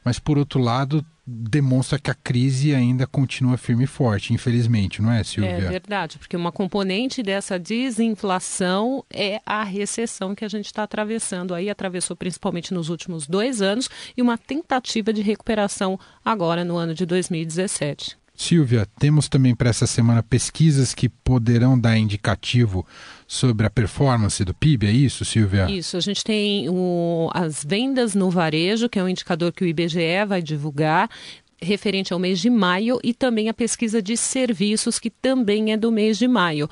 mas 0.03 0.19
por 0.19 0.38
outro 0.38 0.60
lado 0.60 1.03
demonstra 1.29 2.00
que 2.00 2.10
a 2.10 2.13
crise 2.13 2.74
ainda 2.74 3.05
continua 3.05 3.57
firme 3.57 3.84
e 3.84 3.88
forte, 3.88 4.34
infelizmente, 4.34 5.01
não 5.01 5.12
é, 5.12 5.22
Silvia? 5.25 5.51
É 5.51 5.60
verdade, 5.60 6.17
porque 6.17 6.38
uma 6.38 6.53
componente 6.53 7.22
dessa 7.22 7.60
desinflação 7.60 9.03
é 9.12 9.41
a 9.46 9.62
recessão 9.63 10.34
que 10.34 10.46
a 10.46 10.48
gente 10.48 10.67
está 10.67 10.84
atravessando 10.84 11.53
aí, 11.53 11.69
atravessou 11.69 12.15
principalmente 12.15 12.74
nos 12.74 12.88
últimos 12.88 13.27
dois 13.27 13.62
anos, 13.62 13.89
e 14.15 14.22
uma 14.22 14.38
tentativa 14.38 15.12
de 15.12 15.22
recuperação 15.22 16.00
agora 16.24 16.63
no 16.63 16.77
ano 16.77 16.93
de 16.93 17.05
2017. 17.05 18.17
Silvia, 18.38 18.88
temos 19.00 19.27
também 19.27 19.56
para 19.56 19.72
essa 19.72 19.88
semana 19.88 20.22
pesquisas 20.22 20.94
que 20.94 21.10
poderão 21.10 21.77
dar 21.77 21.98
indicativo 21.98 22.86
sobre 23.27 23.65
a 23.65 23.70
performance 23.70 24.46
do 24.46 24.53
PIB, 24.53 24.86
é 24.86 24.91
isso, 24.91 25.25
Silvia? 25.25 25.70
Isso, 25.70 25.98
a 25.98 26.00
gente 26.00 26.24
tem 26.24 26.70
o, 26.70 27.32
as 27.34 27.65
vendas 27.65 28.13
no 28.13 28.29
varejo, 28.29 28.88
que 28.88 29.00
é 29.00 29.03
um 29.03 29.10
indicador 29.10 29.51
que 29.51 29.63
o 29.63 29.67
IBGE 29.67 30.24
vai 30.27 30.41
divulgar 30.41 31.10
referente 31.60 32.13
ao 32.13 32.20
mês 32.20 32.39
de 32.39 32.51
maio 32.51 33.00
e 33.03 33.12
também 33.12 33.50
a 33.50 33.53
pesquisa 33.56 34.01
de 34.01 34.15
serviços 34.15 35.00
que 35.00 35.10
também 35.10 35.74
é 35.74 35.77
do 35.77 35.91
mês 35.91 36.20
de 36.20 36.27
maio. 36.27 36.70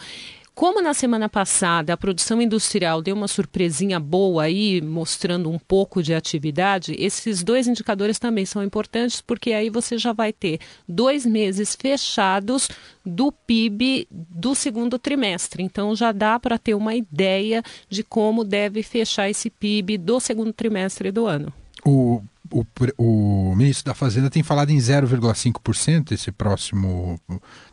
Como 0.56 0.82
na 0.82 0.94
semana 0.94 1.28
passada 1.28 1.92
a 1.92 1.98
produção 1.98 2.42
industrial 2.42 3.02
deu 3.02 3.14
uma 3.14 3.28
surpresinha 3.28 4.00
boa 4.00 4.44
aí, 4.44 4.82
mostrando 4.82 5.50
um 5.50 5.60
pouco 5.60 6.02
de 6.02 6.14
atividade, 6.14 6.96
esses 6.98 7.44
dois 7.44 7.68
indicadores 7.68 8.18
também 8.18 8.46
são 8.46 8.64
importantes, 8.64 9.20
porque 9.20 9.52
aí 9.52 9.70
você 9.70 9.98
já 9.98 10.14
vai 10.14 10.32
ter 10.32 10.62
dois 10.88 11.26
meses 11.26 11.76
fechados 11.76 12.70
do 13.06 13.34
PIB 13.34 14.08
do 14.10 14.56
segundo 14.56 14.98
trimestre. 14.98 15.62
Então 15.62 15.94
já 15.94 16.14
dá 16.14 16.40
para 16.40 16.58
ter 16.58 16.74
uma 16.74 16.96
ideia 16.96 17.62
de 17.90 18.02
como 18.02 18.46
deve 18.46 18.82
fechar 18.82 19.30
esse 19.30 19.50
PIB 19.50 19.98
do 19.98 20.22
segundo 20.22 20.54
trimestre 20.54 21.12
do 21.12 21.26
ano. 21.26 21.52
O 21.86 22.22
o, 22.52 22.66
o 22.98 23.56
ministro 23.56 23.86
da 23.86 23.94
Fazenda 23.94 24.30
tem 24.30 24.44
falado 24.44 24.70
em 24.70 24.78
0,5% 24.78 26.12
esse 26.12 26.32
próximo 26.32 27.20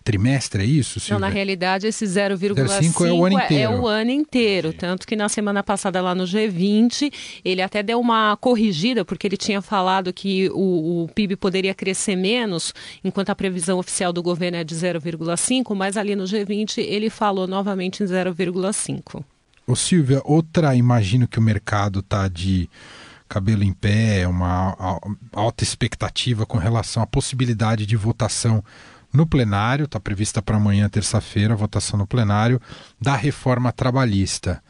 trimestre, 0.02 0.62
é 0.62 0.66
isso? 0.66 1.00
Silvia? 1.00 1.14
Não, 1.14 1.20
na 1.20 1.28
realidade, 1.28 1.86
esse 1.86 2.04
0,5 2.04 3.06
é 3.06 3.12
o 3.12 3.24
ano 3.24 3.40
inteiro. 3.40 3.54
É, 3.54 3.62
é 3.62 3.80
o 3.80 3.86
ano 3.86 4.10
inteiro. 4.10 4.72
Tanto 4.72 5.06
que 5.06 5.16
na 5.16 5.28
semana 5.28 5.62
passada, 5.62 6.00
lá 6.00 6.14
no 6.14 6.24
G20, 6.24 7.12
ele 7.44 7.62
até 7.62 7.82
deu 7.82 8.00
uma 8.00 8.36
corrigida, 8.36 9.04
porque 9.04 9.26
ele 9.26 9.36
tinha 9.36 9.60
falado 9.60 10.12
que 10.12 10.48
o, 10.50 11.04
o 11.04 11.08
PIB 11.08 11.36
poderia 11.36 11.74
crescer 11.74 12.16
menos, 12.16 12.74
enquanto 13.04 13.30
a 13.30 13.34
previsão 13.34 13.78
oficial 13.78 14.12
do 14.12 14.22
governo 14.22 14.58
é 14.58 14.64
de 14.64 14.74
0,5, 14.74 15.74
mas 15.74 15.96
ali 15.96 16.16
no 16.16 16.24
G20 16.24 16.78
ele 16.78 17.10
falou 17.10 17.46
novamente 17.46 18.02
em 18.02 18.06
0,5. 18.06 19.22
Ô 19.66 19.76
Silvia, 19.76 20.20
outra, 20.24 20.74
imagino 20.74 21.28
que 21.28 21.38
o 21.38 21.42
mercado 21.42 22.00
está 22.00 22.26
de 22.26 22.68
cabelo 23.32 23.64
em 23.64 23.72
pé, 23.72 24.28
uma 24.28 24.76
alta 25.32 25.64
expectativa 25.64 26.44
com 26.44 26.58
relação 26.58 27.02
à 27.02 27.06
possibilidade 27.06 27.86
de 27.86 27.96
votação 27.96 28.62
no 29.10 29.26
plenário, 29.26 29.86
está 29.86 29.98
prevista 29.98 30.42
para 30.42 30.58
amanhã, 30.58 30.86
terça-feira, 30.86 31.54
a 31.54 31.56
votação 31.56 31.98
no 31.98 32.06
plenário 32.06 32.60
da 33.00 33.16
reforma 33.16 33.72
trabalhista. 33.72 34.62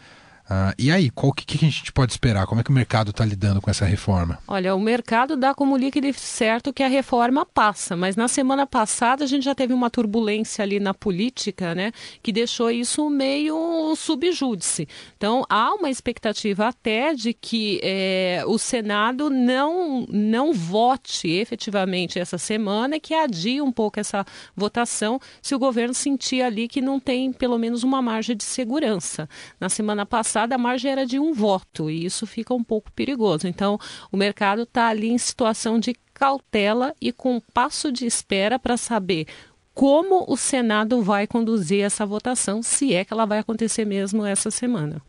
Uh, 0.53 0.75
e 0.79 0.91
aí, 0.91 1.09
qual 1.09 1.33
que, 1.33 1.47
que 1.47 1.65
a 1.65 1.71
gente 1.71 1.91
pode 1.93 2.13
esperar? 2.13 2.47
Como 2.47 2.61
é 2.61 2.65
que 2.65 2.69
o 2.69 2.75
mercado 2.75 3.11
está 3.11 3.25
lidando 3.25 3.59
com 3.63 3.71
essa 3.71 3.87
reforma? 3.87 4.39
Olha, 4.47 4.75
o 4.75 4.81
mercado 4.81 5.35
dá 5.35 5.55
como 5.55 5.79
líquido 5.79 6.13
certo 6.13 6.75
que 6.75 6.83
a 6.83 6.89
reforma 6.89 7.47
passa, 7.47 7.97
mas 7.97 8.17
na 8.17 8.29
semana 8.29 8.67
passada 8.67 9.25
a 9.25 9.27
gente 9.27 9.45
já 9.45 9.55
teve 9.55 9.73
uma 9.73 9.89
turbulência 9.89 10.63
ali 10.63 10.79
na 10.79 10.93
política, 10.93 11.75
né, 11.75 11.91
que 12.23 12.31
deixou 12.33 12.71
isso 12.71 13.09
meio 13.09 13.95
subjúdice. 13.97 14.87
Então 15.17 15.47
há 15.49 15.73
uma 15.73 15.89
expectativa 15.89 16.69
até 16.69 17.15
de 17.15 17.33
que 17.33 17.81
é, 17.83 18.43
o 18.47 18.59
Senado 18.59 19.31
não 19.31 20.07
não 20.09 20.53
vote 20.53 21.29
efetivamente 21.29 22.19
essa 22.19 22.37
semana 22.37 22.97
e 22.97 23.01
que 23.01 23.15
adie 23.15 23.63
um 23.63 23.73
pouco 23.73 24.01
essa 24.01 24.25
votação 24.55 25.19
se 25.41 25.55
o 25.55 25.59
governo 25.59 25.95
sentir 25.95 26.43
ali 26.43 26.69
que 26.69 26.81
não 26.83 27.01
tem 27.01 27.33
pelo 27.33 27.57
menos 27.59 27.83
uma 27.83 28.03
margem 28.03 28.37
de 28.37 28.45
segurança. 28.45 29.29
Na 29.59 29.69
semana 29.69 30.05
passada 30.05 30.42
passada 30.43 30.55
a 30.57 30.59
margem 30.59 30.91
era 30.91 31.07
de 31.07 31.19
um 31.19 31.33
voto 31.33 31.89
e 31.89 32.05
isso 32.05 32.27
fica 32.27 32.53
um 32.53 32.65
pouco 32.65 32.91
perigoso. 32.93 33.47
Então, 33.47 33.79
o 34.11 34.17
mercado 34.17 34.63
está 34.63 34.89
ali 34.89 35.09
em 35.09 35.19
situação 35.19 35.79
de 35.79 35.95
cautela 36.13 36.95
e 37.01 37.13
com 37.13 37.41
passo 37.55 37.93
de 37.93 38.07
espera 38.07 38.59
para 38.59 38.77
saber 38.77 39.27
como 39.73 40.25
o 40.29 40.37
Senado 40.37 41.01
vai 41.03 41.27
conduzir 41.27 41.83
essa 41.83 42.05
votação, 42.05 42.63
se 42.63 42.93
é 42.95 43.05
que 43.05 43.13
ela 43.13 43.25
vai 43.25 43.39
acontecer 43.39 43.85
mesmo 43.85 44.25
essa 44.27 44.51
semana. 44.51 45.01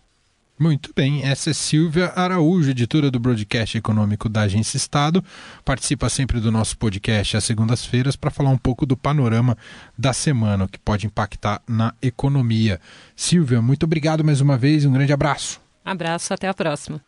Muito 0.58 0.92
bem, 0.96 1.24
essa 1.24 1.50
é 1.50 1.54
Silvia 1.54 2.14
Araújo, 2.16 2.70
editora 2.70 3.10
do 3.10 3.20
Broadcast 3.20 3.76
Econômico 3.78 4.30
da 4.30 4.42
Agência 4.42 4.78
Estado. 4.78 5.24
Participa 5.66 6.08
sempre 6.10 6.40
do 6.40 6.52
nosso 6.52 6.78
podcast 6.78 7.36
às 7.36 7.44
segundas-feiras 7.44 8.16
para 8.16 8.30
falar 8.30 8.52
um 8.52 8.58
pouco 8.58 8.86
do 8.86 8.96
panorama 8.96 9.58
da 9.98 10.14
semana, 10.14 10.66
o 10.66 10.68
que 10.68 10.78
pode 10.78 11.08
impactar 11.08 11.62
na 11.68 11.94
economia. 12.02 12.80
Silvia, 13.16 13.62
muito 13.62 13.84
obrigado 13.84 14.24
mais 14.24 14.42
uma 14.42 14.56
vez 14.56 14.84
e 14.84 14.88
um 14.88 14.94
grande 14.94 15.12
abraço. 15.12 15.60
Abraço, 15.84 16.34
até 16.34 16.48
a 16.48 16.54
próxima. 16.54 17.02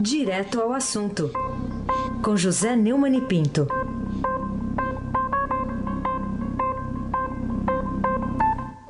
Direto 0.00 0.60
ao 0.60 0.72
assunto, 0.72 1.30
com 2.22 2.36
José 2.36 2.74
Neumann 2.74 3.16
e 3.16 3.20
Pinto. 3.20 3.68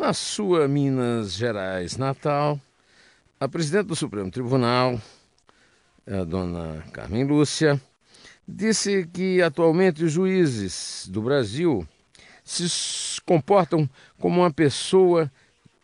Na 0.00 0.14
sua 0.14 0.66
Minas 0.66 1.34
Gerais 1.34 1.98
natal, 1.98 2.58
A 3.38 3.46
presidente 3.46 3.88
do 3.88 3.94
Supremo 3.94 4.30
Tribunal, 4.30 4.98
a 6.06 6.24
dona 6.24 6.82
Carmen 6.90 7.24
Lúcia, 7.24 7.78
disse 8.48 9.06
que 9.12 9.42
atualmente 9.42 10.02
os 10.02 10.10
juízes 10.10 11.06
do 11.06 11.20
Brasil 11.20 11.86
se 12.42 13.20
comportam 13.26 13.86
como 14.18 14.40
uma 14.40 14.50
pessoa 14.50 15.30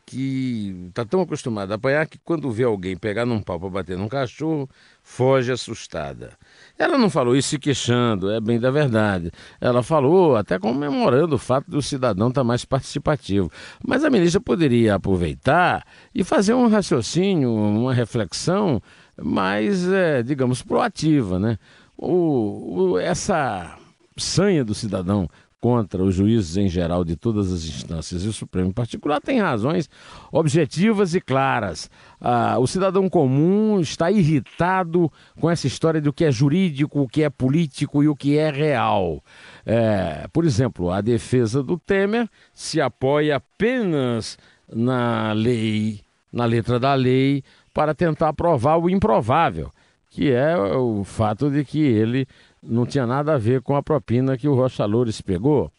que 0.06 0.86
está 0.88 1.04
tão 1.04 1.20
acostumada 1.20 1.74
a 1.74 1.76
apanhar 1.76 2.06
que 2.06 2.16
quando 2.16 2.48
vê 2.48 2.62
alguém 2.62 2.96
pegar 2.96 3.26
num 3.26 3.42
pau 3.42 3.58
para 3.58 3.68
bater 3.68 3.98
num 3.98 4.08
cachorro, 4.08 4.70
foge 5.02 5.50
assustada. 5.50 6.32
Ela 6.78 6.96
não 6.96 7.10
falou 7.10 7.34
isso 7.34 7.48
se 7.48 7.58
queixando, 7.58 8.30
é 8.30 8.40
bem 8.40 8.60
da 8.60 8.70
verdade. 8.70 9.32
Ela 9.60 9.82
falou 9.82 10.36
até 10.36 10.60
comemorando 10.60 11.34
o 11.34 11.38
fato 11.38 11.68
do 11.68 11.82
cidadão 11.82 12.28
estar 12.28 12.42
tá 12.42 12.44
mais 12.44 12.64
participativo. 12.64 13.50
Mas 13.84 14.04
a 14.04 14.10
ministra 14.10 14.40
poderia 14.40 14.94
aproveitar 14.94 15.84
e 16.14 16.22
fazer 16.22 16.54
um 16.54 16.68
raciocínio, 16.68 17.52
uma 17.52 17.92
reflexão 17.92 18.80
mais, 19.20 19.90
é, 19.90 20.22
digamos, 20.22 20.62
proativa, 20.62 21.38
né? 21.40 21.58
O, 21.98 22.92
o, 22.92 22.98
essa 22.98 23.76
sanha 24.16 24.64
do 24.64 24.74
cidadão 24.74 25.28
contra 25.66 26.00
os 26.00 26.14
juízes 26.14 26.56
em 26.56 26.68
geral 26.68 27.04
de 27.04 27.16
todas 27.16 27.52
as 27.52 27.64
instâncias 27.64 28.24
e 28.24 28.28
o 28.28 28.32
Supremo 28.32 28.68
em 28.68 28.72
particular 28.72 29.20
tem 29.20 29.40
razões 29.40 29.90
objetivas 30.30 31.12
e 31.12 31.20
claras. 31.20 31.90
Ah, 32.20 32.56
o 32.60 32.68
cidadão 32.68 33.08
comum 33.08 33.80
está 33.80 34.08
irritado 34.08 35.10
com 35.40 35.50
essa 35.50 35.66
história 35.66 36.00
do 36.00 36.12
que 36.12 36.24
é 36.24 36.30
jurídico, 36.30 37.00
o 37.00 37.08
que 37.08 37.24
é 37.24 37.28
político 37.28 38.00
e 38.00 38.06
o 38.06 38.14
que 38.14 38.38
é 38.38 38.48
real. 38.48 39.20
É, 39.66 40.28
por 40.32 40.44
exemplo, 40.44 40.92
a 40.92 41.00
defesa 41.00 41.64
do 41.64 41.76
Temer 41.76 42.28
se 42.54 42.80
apoia 42.80 43.34
apenas 43.34 44.38
na 44.72 45.32
lei, 45.32 46.00
na 46.32 46.44
letra 46.44 46.78
da 46.78 46.94
lei, 46.94 47.42
para 47.74 47.92
tentar 47.92 48.32
provar 48.34 48.76
o 48.76 48.88
improvável, 48.88 49.68
que 50.10 50.30
é 50.30 50.56
o 50.56 51.02
fato 51.02 51.50
de 51.50 51.64
que 51.64 51.80
ele 51.80 52.24
não 52.66 52.84
tinha 52.84 53.06
nada 53.06 53.34
a 53.34 53.38
ver 53.38 53.62
com 53.62 53.76
a 53.76 53.82
propina 53.82 54.36
que 54.36 54.48
o 54.48 54.54
Rocha 54.54 54.84
Loures 54.84 55.20
pegou. 55.20 55.70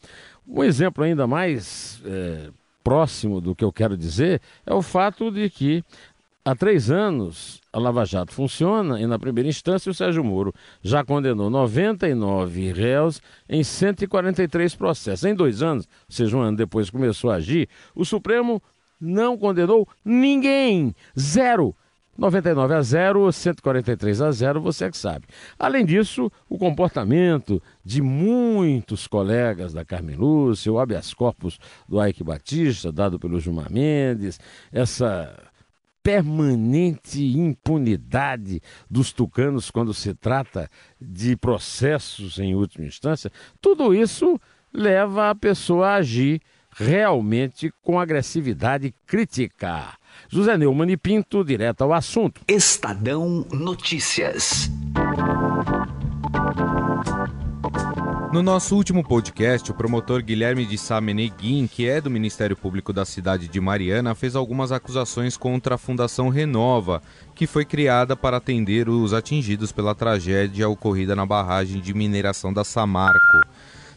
Um 0.48 0.64
exemplo 0.64 1.04
ainda 1.04 1.28
mais 1.28 2.02
é, 2.06 2.50
próximo 2.84 3.42
do 3.42 3.54
que 3.54 3.64
eu 3.64 3.72
quero 3.72 3.98
dizer 3.98 4.42
é 4.66 4.74
o 4.74 4.82
fato 4.82 5.30
de 5.30 5.50
que 5.50 5.84
há 6.46 6.56
três 6.56 6.90
anos 6.90 7.60
a 7.74 7.80
Lava 7.80 8.06
Jato 8.06 8.34
funciona 8.34 9.00
e, 9.02 9.06
na 9.06 9.20
primeira 9.20 9.50
instância, 9.50 9.92
o 9.92 9.94
Sérgio 9.94 10.24
Moro 10.24 10.54
já 10.82 11.04
condenou 11.04 11.50
99 11.50 12.72
réus 12.72 13.22
em 13.50 13.64
143 13.64 14.74
processos. 14.76 15.26
Em 15.26 15.36
dois 15.36 15.62
anos, 15.62 15.86
ou 15.86 16.16
seja, 16.16 16.38
um 16.38 16.42
ano 16.42 16.56
depois 16.56 16.90
começou 16.90 17.30
a 17.30 17.36
agir, 17.36 17.68
o 17.94 18.06
Supremo 18.06 18.64
não 19.00 19.38
condenou 19.38 19.88
ninguém. 20.04 20.96
Zero. 21.20 21.76
99 22.18 22.74
a 22.74 22.82
0, 22.82 23.32
143 23.32 24.22
a 24.22 24.32
0, 24.32 24.62
você 24.62 24.86
é 24.86 24.92
que 24.92 24.98
sabe. 24.98 25.26
Além 25.58 25.86
disso, 25.86 26.32
o 26.50 26.58
comportamento 26.58 27.62
de 27.86 28.02
muitos 28.02 29.06
colegas 29.08 29.74
da 29.74 29.86
Carmen 29.86 30.16
Lúcia, 30.16 30.72
o 30.72 30.80
habeas 30.80 31.14
corpus 31.14 31.60
do 31.88 32.04
Ike 32.06 32.24
Batista, 32.24 32.92
dado 32.92 33.20
pelo 33.20 33.40
Gilmar 33.40 33.72
Mendes, 33.72 34.40
essa 34.72 35.36
permanente 36.02 37.22
impunidade 37.38 38.62
dos 38.90 39.12
tucanos 39.12 39.70
quando 39.70 39.94
se 39.94 40.14
trata 40.14 40.70
de 41.02 41.36
processos 41.36 42.40
em 42.40 42.56
última 42.56 42.86
instância, 42.86 43.30
tudo 43.60 43.94
isso 43.94 44.40
leva 44.74 45.30
a 45.30 45.36
pessoa 45.36 45.90
a 45.90 45.96
agir 45.96 46.42
realmente 46.72 47.74
com 47.82 48.00
agressividade 48.00 48.94
crítica. 49.06 49.98
José 50.30 50.58
Neumann 50.58 50.92
e 50.92 50.98
Pinto, 50.98 51.44
direto 51.44 51.84
ao 51.84 51.94
assunto. 51.94 52.42
Estadão 52.48 53.46
Notícias. 53.52 54.70
No 58.34 58.44
nosso 58.44 58.76
último 58.76 59.04
podcast, 59.04 59.72
o 59.72 59.74
promotor 59.74 60.22
Guilherme 60.22 60.66
de 60.66 60.78
Sá 60.78 61.00
Meneguin, 61.00 61.66
que 61.66 61.88
é 61.88 62.02
do 62.02 62.10
Ministério 62.10 62.56
Público 62.56 62.92
da 62.92 63.06
cidade 63.06 63.48
de 63.48 63.60
Mariana, 63.62 64.14
fez 64.14 64.36
algumas 64.36 64.72
acusações 64.72 65.38
contra 65.38 65.76
a 65.76 65.78
Fundação 65.78 66.28
Renova, 66.28 67.02
que 67.34 67.48
foi 67.48 67.64
criada 67.64 68.16
para 68.16 68.38
atender 68.38 68.90
os 68.90 69.14
atingidos 69.14 69.72
pela 69.72 69.96
tragédia 69.96 70.68
ocorrida 70.68 71.16
na 71.16 71.26
barragem 71.26 71.82
de 71.82 71.94
mineração 71.94 72.52
da 72.52 72.64
Samarco. 72.64 73.42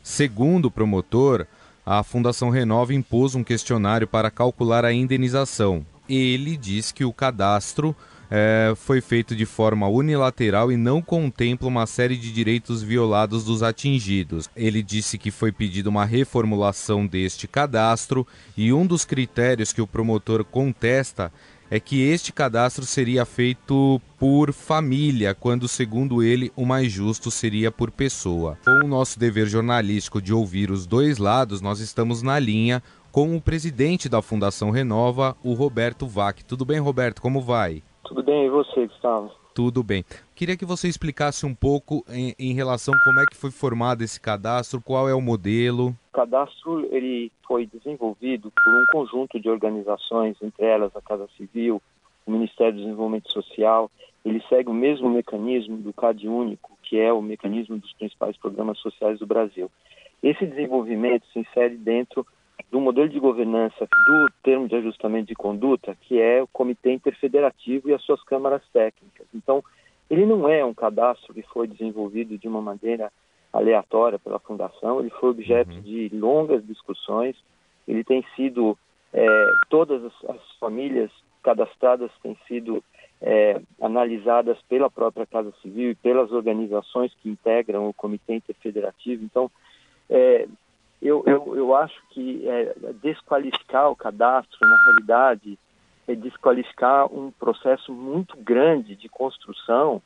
Segundo 0.02 0.66
o 0.66 0.70
promotor, 0.70 1.46
a 1.84 2.02
Fundação 2.02 2.50
Renova 2.50 2.94
impôs 2.94 3.34
um 3.34 3.42
questionário 3.42 4.06
para 4.06 4.30
calcular 4.30 4.84
a 4.84 4.92
indenização 4.92 5.84
ele 6.14 6.56
diz 6.56 6.92
que 6.92 7.04
o 7.04 7.12
cadastro 7.12 7.94
é, 8.30 8.72
foi 8.76 9.00
feito 9.00 9.34
de 9.34 9.44
forma 9.44 9.88
unilateral 9.88 10.70
e 10.70 10.76
não 10.76 11.02
contempla 11.02 11.66
uma 11.66 11.86
série 11.86 12.16
de 12.16 12.32
direitos 12.32 12.82
violados 12.82 13.44
dos 13.44 13.62
atingidos. 13.62 14.48
Ele 14.54 14.82
disse 14.82 15.18
que 15.18 15.30
foi 15.30 15.50
pedida 15.50 15.88
uma 15.88 16.04
reformulação 16.04 17.06
deste 17.06 17.48
cadastro 17.48 18.26
e 18.56 18.72
um 18.72 18.86
dos 18.86 19.04
critérios 19.04 19.72
que 19.72 19.82
o 19.82 19.86
promotor 19.86 20.44
contesta 20.44 21.32
é 21.72 21.78
que 21.78 22.02
este 22.02 22.32
cadastro 22.32 22.84
seria 22.84 23.24
feito 23.24 24.02
por 24.18 24.52
família, 24.52 25.34
quando, 25.34 25.68
segundo 25.68 26.20
ele, 26.20 26.52
o 26.56 26.66
mais 26.66 26.90
justo 26.90 27.30
seria 27.30 27.70
por 27.70 27.92
pessoa. 27.92 28.58
Com 28.64 28.84
o 28.86 28.88
nosso 28.88 29.18
dever 29.20 29.46
jornalístico 29.46 30.20
de 30.20 30.34
ouvir 30.34 30.72
os 30.72 30.84
dois 30.84 31.18
lados, 31.18 31.60
nós 31.60 31.78
estamos 31.78 32.22
na 32.22 32.40
linha 32.40 32.82
com 33.12 33.36
o 33.36 33.40
presidente 33.40 34.08
da 34.08 34.22
Fundação 34.22 34.70
Renova, 34.70 35.36
o 35.44 35.52
Roberto 35.52 36.06
Vac. 36.06 36.42
Tudo 36.44 36.64
bem, 36.64 36.78
Roberto? 36.78 37.20
Como 37.20 37.40
vai? 37.40 37.82
Tudo 38.04 38.22
bem, 38.22 38.46
e 38.46 38.50
você, 38.50 38.86
Gustavo? 38.86 39.30
Tudo 39.54 39.82
bem. 39.82 40.04
Queria 40.34 40.56
que 40.56 40.64
você 40.64 40.88
explicasse 40.88 41.44
um 41.44 41.54
pouco 41.54 42.04
em, 42.08 42.34
em, 42.38 42.54
relação 42.54 42.94
como 43.04 43.20
é 43.20 43.24
que 43.26 43.36
foi 43.36 43.50
formado 43.50 44.02
esse 44.02 44.20
cadastro, 44.20 44.80
qual 44.80 45.08
é 45.08 45.14
o 45.14 45.20
modelo. 45.20 45.88
O 45.88 46.12
cadastro 46.12 46.88
ele 46.94 47.32
foi 47.46 47.66
desenvolvido 47.66 48.52
por 48.52 48.72
um 48.72 48.84
conjunto 48.92 49.40
de 49.40 49.50
organizações, 49.50 50.36
entre 50.40 50.64
elas 50.64 50.94
a 50.94 51.00
Casa 51.00 51.28
Civil, 51.36 51.82
o 52.24 52.30
Ministério 52.30 52.74
do 52.74 52.82
Desenvolvimento 52.82 53.32
Social. 53.32 53.90
Ele 54.24 54.42
segue 54.48 54.70
o 54.70 54.74
mesmo 54.74 55.10
mecanismo 55.10 55.76
do 55.78 55.92
CAD 55.92 56.28
Único, 56.28 56.78
que 56.82 56.98
é 56.98 57.12
o 57.12 57.20
mecanismo 57.20 57.76
dos 57.76 57.92
principais 57.94 58.36
programas 58.36 58.78
sociais 58.78 59.18
do 59.18 59.26
Brasil. 59.26 59.70
Esse 60.22 60.46
desenvolvimento 60.46 61.26
se 61.32 61.40
insere 61.40 61.76
dentro 61.76 62.26
do 62.70 62.80
modelo 62.80 63.08
de 63.08 63.18
governança 63.18 63.86
do 64.06 64.32
termo 64.42 64.68
de 64.68 64.76
ajustamento 64.76 65.28
de 65.28 65.34
conduta, 65.34 65.96
que 66.02 66.20
é 66.20 66.42
o 66.42 66.48
Comitê 66.48 66.92
Interfederativo 66.92 67.88
e 67.88 67.94
as 67.94 68.02
suas 68.02 68.22
câmaras 68.24 68.62
técnicas. 68.72 69.26
Então, 69.34 69.62
ele 70.10 70.26
não 70.26 70.48
é 70.48 70.64
um 70.64 70.74
cadastro 70.74 71.32
que 71.32 71.42
foi 71.42 71.68
desenvolvido 71.68 72.36
de 72.36 72.48
uma 72.48 72.60
maneira 72.60 73.12
aleatória 73.52 74.18
pela 74.18 74.38
Fundação, 74.38 75.00
ele 75.00 75.10
foi 75.10 75.30
objeto 75.30 75.72
uhum. 75.72 75.80
de 75.80 76.08
longas 76.12 76.64
discussões, 76.66 77.36
ele 77.86 78.04
tem 78.04 78.24
sido, 78.36 78.76
é, 79.12 79.26
todas 79.68 80.04
as, 80.04 80.30
as, 80.30 80.52
famílias 80.58 81.10
cadastradas 81.42 82.10
têm 82.22 82.36
sido 82.46 82.82
é, 83.20 83.60
analisadas 83.80 84.56
pela 84.68 84.88
própria 84.88 85.26
Casa 85.26 85.52
Civil 85.62 85.90
e 85.90 85.94
pelas 85.96 86.30
organizações 86.30 87.12
que 87.14 87.28
integram 87.28 87.88
o 87.88 87.94
Comitê 87.94 88.34
Interfederativo. 88.34 89.24
Então, 89.24 89.50
é, 90.08 90.46
eu, 91.00 91.22
eu, 91.26 91.56
eu 91.56 91.74
acho 91.74 92.00
que 92.10 92.46
é, 92.48 92.74
desqualificar 93.02 93.90
o 93.90 93.96
cadastro, 93.96 94.58
na 94.68 94.82
realidade, 94.84 95.58
é 96.06 96.14
desqualificar 96.14 97.06
um 97.12 97.30
processo 97.30 97.92
muito 97.92 98.36
grande 98.36 98.94
de 98.94 99.08
construção 99.08 100.02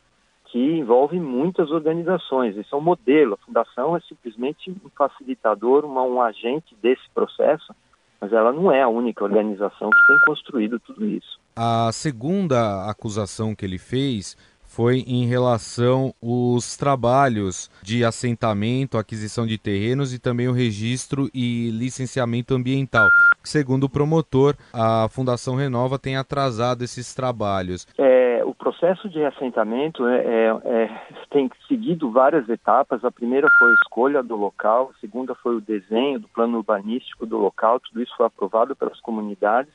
que 0.47 0.59
envolve 0.59 1.19
muitas 1.19 1.71
organizações. 1.71 2.57
Esse 2.57 2.73
é 2.73 2.77
um 2.77 2.81
modelo. 2.81 3.35
A 3.35 3.45
fundação 3.45 3.97
é 3.97 4.01
simplesmente 4.01 4.71
um 4.71 4.89
facilitador, 4.97 5.85
uma, 5.85 6.03
um 6.03 6.23
agente 6.23 6.77
desse 6.81 7.03
processo, 7.13 7.75
mas 8.21 8.33
ela 8.33 8.53
não 8.53 8.71
é 8.71 8.83
a 8.83 8.89
única 8.89 9.25
organização 9.25 9.91
que 9.91 10.07
tem 10.07 10.19
construído 10.27 10.79
tudo 10.79 11.05
isso. 11.07 11.41
A 11.57 11.91
segunda 11.93 12.89
acusação 12.89 13.55
que 13.55 13.65
ele 13.65 13.79
fez 13.79 14.37
foi 14.75 15.05
em 15.07 15.25
relação 15.27 16.13
aos 16.21 16.77
trabalhos 16.77 17.71
de 17.81 18.05
assentamento, 18.05 18.99
aquisição 18.99 19.47
de 19.47 19.57
terrenos 19.57 20.13
e 20.13 20.19
também 20.19 20.49
o 20.49 20.53
registro 20.53 21.29
e 21.33 21.71
licenciamento 21.71 22.55
ambiental. 22.55 23.07
Segundo 23.45 23.85
o 23.85 23.89
promotor, 23.89 24.57
a 24.73 25.07
Fundação 25.09 25.55
Renova 25.55 25.97
tem 25.97 26.17
atrasado 26.17 26.83
esses 26.83 27.15
trabalhos. 27.15 27.87
É, 27.97 28.43
o 28.45 28.53
processo 28.53 29.09
de 29.09 29.25
assentamento 29.25 30.09
é, 30.09 30.17
é, 30.17 30.61
é, 30.65 31.03
tem 31.31 31.49
seguido 31.69 32.11
várias 32.11 32.49
etapas. 32.49 33.05
A 33.05 33.13
primeira 33.13 33.47
foi 33.57 33.71
a 33.71 33.75
escolha 33.75 34.23
do 34.25 34.35
local, 34.35 34.91
a 34.93 35.01
segunda 35.01 35.37
foi 35.37 35.55
o 35.55 35.61
desenho 35.61 36.19
do 36.19 36.29
plano 36.29 36.59
urbanístico 36.59 37.27
do 37.27 37.39
local. 37.39 37.79
Tudo 37.79 38.03
isso 38.03 38.15
foi 38.17 38.27
aprovado 38.27 38.75
pelas 38.75 39.01
comunidades 39.01 39.73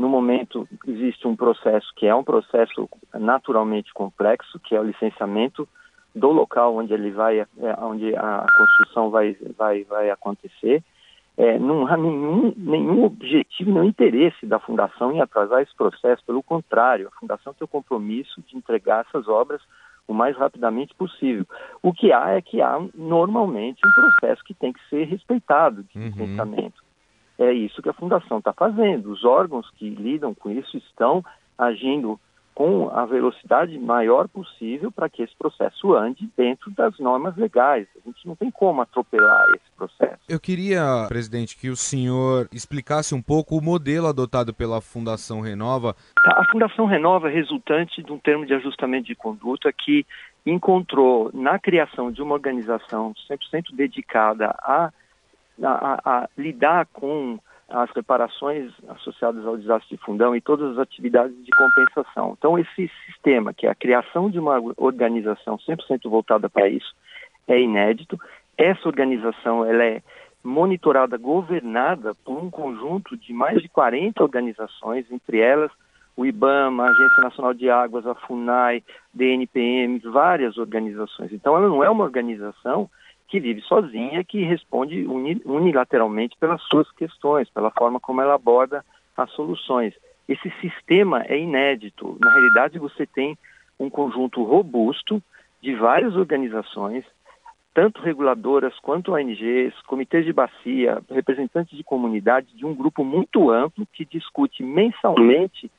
no 0.00 0.08
momento, 0.08 0.66
existe 0.88 1.28
um 1.28 1.36
processo 1.36 1.86
que 1.94 2.06
é 2.06 2.14
um 2.14 2.24
processo 2.24 2.88
naturalmente 3.14 3.92
complexo, 3.92 4.58
que 4.60 4.74
é 4.74 4.80
o 4.80 4.84
licenciamento 4.84 5.68
do 6.14 6.30
local 6.30 6.74
onde 6.76 6.92
ele 6.92 7.10
vai, 7.10 7.40
é, 7.40 7.46
onde 7.78 8.16
a 8.16 8.46
construção 8.56 9.10
vai, 9.10 9.36
vai, 9.56 9.84
vai 9.84 10.10
acontecer. 10.10 10.82
é, 11.36 11.58
não 11.58 11.86
há 11.86 11.96
nenhum, 11.96 12.52
nenhum 12.56 13.04
objetivo, 13.04 13.70
nenhum 13.70 13.84
interesse 13.84 14.44
da 14.46 14.58
Fundação 14.58 15.12
em 15.12 15.20
atrasar 15.20 15.62
esse 15.62 15.74
processo. 15.76 16.24
Pelo 16.24 16.42
contrário, 16.42 17.08
a 17.08 17.20
Fundação 17.20 17.52
tem 17.54 17.64
o 17.64 17.68
compromisso 17.68 18.42
de 18.48 18.56
entregar 18.56 19.06
essas 19.06 19.28
obras 19.28 19.60
o 20.08 20.14
mais 20.14 20.36
rapidamente 20.36 20.94
possível. 20.94 21.46
O 21.82 21.92
que 21.92 22.10
há 22.12 22.30
é 22.30 22.42
que 22.42 22.60
há 22.60 22.78
normalmente 22.94 23.80
um 23.86 23.92
processo 23.92 24.42
que 24.44 24.54
tem 24.54 24.72
que 24.72 24.80
ser 24.88 25.04
respeitado 25.04 25.84
de 25.84 25.98
uhum. 25.98 26.10
É 27.40 27.50
isso 27.50 27.80
que 27.80 27.88
a 27.88 27.94
Fundação 27.94 28.36
está 28.38 28.52
fazendo. 28.52 29.10
Os 29.10 29.24
órgãos 29.24 29.68
que 29.70 29.88
lidam 29.88 30.34
com 30.34 30.50
isso 30.50 30.76
estão 30.76 31.24
agindo 31.56 32.20
com 32.54 32.90
a 32.90 33.06
velocidade 33.06 33.78
maior 33.78 34.28
possível 34.28 34.92
para 34.92 35.08
que 35.08 35.22
esse 35.22 35.34
processo 35.34 35.94
ande 35.94 36.28
dentro 36.36 36.70
das 36.72 36.98
normas 36.98 37.34
legais. 37.38 37.86
A 37.96 38.06
gente 38.06 38.26
não 38.26 38.36
tem 38.36 38.50
como 38.50 38.82
atropelar 38.82 39.46
esse 39.54 39.70
processo. 39.74 40.20
Eu 40.28 40.38
queria, 40.38 41.06
presidente, 41.08 41.56
que 41.56 41.70
o 41.70 41.76
senhor 41.76 42.46
explicasse 42.52 43.14
um 43.14 43.22
pouco 43.22 43.56
o 43.56 43.62
modelo 43.62 44.08
adotado 44.08 44.52
pela 44.52 44.82
Fundação 44.82 45.40
Renova. 45.40 45.96
A 46.22 46.44
Fundação 46.52 46.84
Renova 46.84 47.30
é 47.30 47.32
resultante 47.32 48.02
de 48.02 48.12
um 48.12 48.18
termo 48.18 48.44
de 48.44 48.52
ajustamento 48.52 49.06
de 49.06 49.14
conduta 49.14 49.72
que 49.72 50.04
encontrou 50.44 51.30
na 51.32 51.58
criação 51.58 52.12
de 52.12 52.20
uma 52.20 52.34
organização 52.34 53.14
100% 53.30 53.74
dedicada 53.74 54.54
a, 54.58 54.92
a, 55.62 56.00
a 56.04 56.28
lidar 56.36 56.86
com 56.86 57.38
as 57.70 57.88
reparações 57.92 58.72
associadas 58.88 59.46
ao 59.46 59.56
desastre 59.56 59.96
de 59.96 60.02
fundão 60.02 60.34
e 60.34 60.40
todas 60.40 60.72
as 60.72 60.78
atividades 60.78 61.36
de 61.44 61.50
compensação. 61.52 62.34
Então, 62.36 62.58
esse 62.58 62.90
sistema, 63.06 63.54
que 63.54 63.66
é 63.66 63.70
a 63.70 63.74
criação 63.74 64.28
de 64.28 64.38
uma 64.38 64.60
organização 64.76 65.56
100% 65.56 66.10
voltada 66.10 66.48
para 66.50 66.68
isso, 66.68 66.92
é 67.46 67.60
inédito. 67.60 68.18
Essa 68.58 68.88
organização 68.88 69.64
ela 69.64 69.84
é 69.84 70.02
monitorada, 70.42 71.16
governada 71.16 72.14
por 72.24 72.42
um 72.42 72.50
conjunto 72.50 73.16
de 73.16 73.32
mais 73.32 73.62
de 73.62 73.68
40 73.68 74.22
organizações, 74.22 75.10
entre 75.10 75.38
elas 75.38 75.70
o 76.16 76.26
IBAMA, 76.26 76.84
a 76.84 76.90
Agência 76.90 77.22
Nacional 77.22 77.54
de 77.54 77.70
Águas, 77.70 78.06
a 78.06 78.14
FUNAI, 78.14 78.82
DNPM, 79.14 79.98
várias 80.00 80.58
organizações. 80.58 81.32
Então, 81.32 81.56
ela 81.56 81.68
não 81.68 81.84
é 81.84 81.88
uma 81.88 82.04
organização 82.04 82.90
que 83.30 83.38
vive 83.38 83.62
sozinha, 83.62 84.24
que 84.24 84.42
responde 84.42 85.06
unilateralmente 85.06 86.36
pelas 86.38 86.60
suas 86.64 86.90
questões, 86.92 87.48
pela 87.48 87.70
forma 87.70 88.00
como 88.00 88.20
ela 88.20 88.34
aborda 88.34 88.84
as 89.16 89.30
soluções. 89.30 89.94
Esse 90.28 90.50
sistema 90.60 91.22
é 91.26 91.38
inédito. 91.38 92.18
Na 92.20 92.28
realidade, 92.28 92.78
você 92.78 93.06
tem 93.06 93.38
um 93.78 93.88
conjunto 93.88 94.42
robusto 94.42 95.22
de 95.62 95.76
várias 95.76 96.16
organizações, 96.16 97.04
tanto 97.72 98.02
reguladoras 98.02 98.76
quanto 98.80 99.12
ONGs, 99.12 99.80
comitês 99.86 100.24
de 100.24 100.32
bacia, 100.32 101.00
representantes 101.08 101.76
de 101.76 101.84
comunidade, 101.84 102.56
de 102.56 102.66
um 102.66 102.74
grupo 102.74 103.04
muito 103.04 103.48
amplo 103.50 103.86
que 103.92 104.04
discute 104.04 104.64
mensalmente 104.64 105.70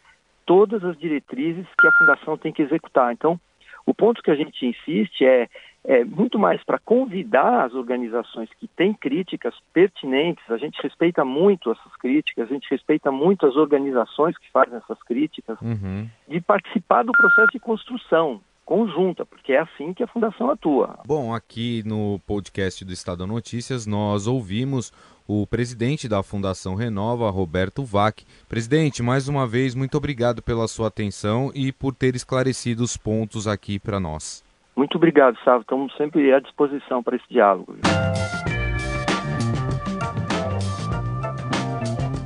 todas 0.45 0.83
as 0.85 0.97
diretrizes 0.97 1.65
que 1.77 1.87
a 1.87 1.91
fundação 1.91 2.37
tem 2.37 2.53
que 2.53 2.61
executar. 2.61 3.11
Então, 3.11 3.37
o 3.85 3.93
ponto 3.93 4.23
que 4.23 4.31
a 4.31 4.35
gente 4.35 4.65
insiste 4.65 5.25
é 5.25 5.49
é, 5.83 6.03
muito 6.03 6.37
mais 6.37 6.63
para 6.63 6.77
convidar 6.77 7.65
as 7.65 7.73
organizações 7.73 8.49
que 8.59 8.67
têm 8.67 8.93
críticas 8.93 9.55
pertinentes, 9.73 10.43
a 10.49 10.57
gente 10.57 10.81
respeita 10.81 11.25
muito 11.25 11.71
essas 11.71 11.95
críticas, 11.97 12.49
a 12.49 12.53
gente 12.53 12.69
respeita 12.69 13.11
muito 13.11 13.45
as 13.45 13.55
organizações 13.55 14.37
que 14.37 14.49
fazem 14.51 14.75
essas 14.77 15.01
críticas, 15.03 15.59
uhum. 15.61 16.07
de 16.27 16.41
participar 16.41 17.03
do 17.03 17.11
processo 17.11 17.51
de 17.51 17.59
construção 17.59 18.41
conjunta, 18.63 19.25
porque 19.25 19.51
é 19.51 19.59
assim 19.59 19.93
que 19.93 20.01
a 20.01 20.07
Fundação 20.07 20.49
atua. 20.49 20.99
Bom, 21.05 21.33
aqui 21.33 21.83
no 21.85 22.21
podcast 22.25 22.85
do 22.85 22.93
Estado 22.93 23.27
Notícias, 23.27 23.85
nós 23.85 24.27
ouvimos 24.27 24.93
o 25.27 25.45
presidente 25.45 26.07
da 26.07 26.23
Fundação 26.23 26.75
Renova, 26.75 27.29
Roberto 27.29 27.83
Vac. 27.83 28.23
Presidente, 28.47 29.03
mais 29.03 29.27
uma 29.27 29.45
vez, 29.45 29.75
muito 29.75 29.97
obrigado 29.97 30.41
pela 30.41 30.67
sua 30.69 30.87
atenção 30.87 31.51
e 31.53 31.71
por 31.71 31.93
ter 31.93 32.15
esclarecido 32.15 32.81
os 32.83 32.95
pontos 32.95 33.45
aqui 33.45 33.77
para 33.77 33.99
nós. 33.99 34.43
Muito 34.75 34.97
obrigado, 34.97 35.37
Sávio. 35.43 35.61
Estamos 35.61 35.95
sempre 35.95 36.33
à 36.33 36.39
disposição 36.39 37.03
para 37.03 37.15
esse 37.15 37.25
diálogo. 37.29 37.77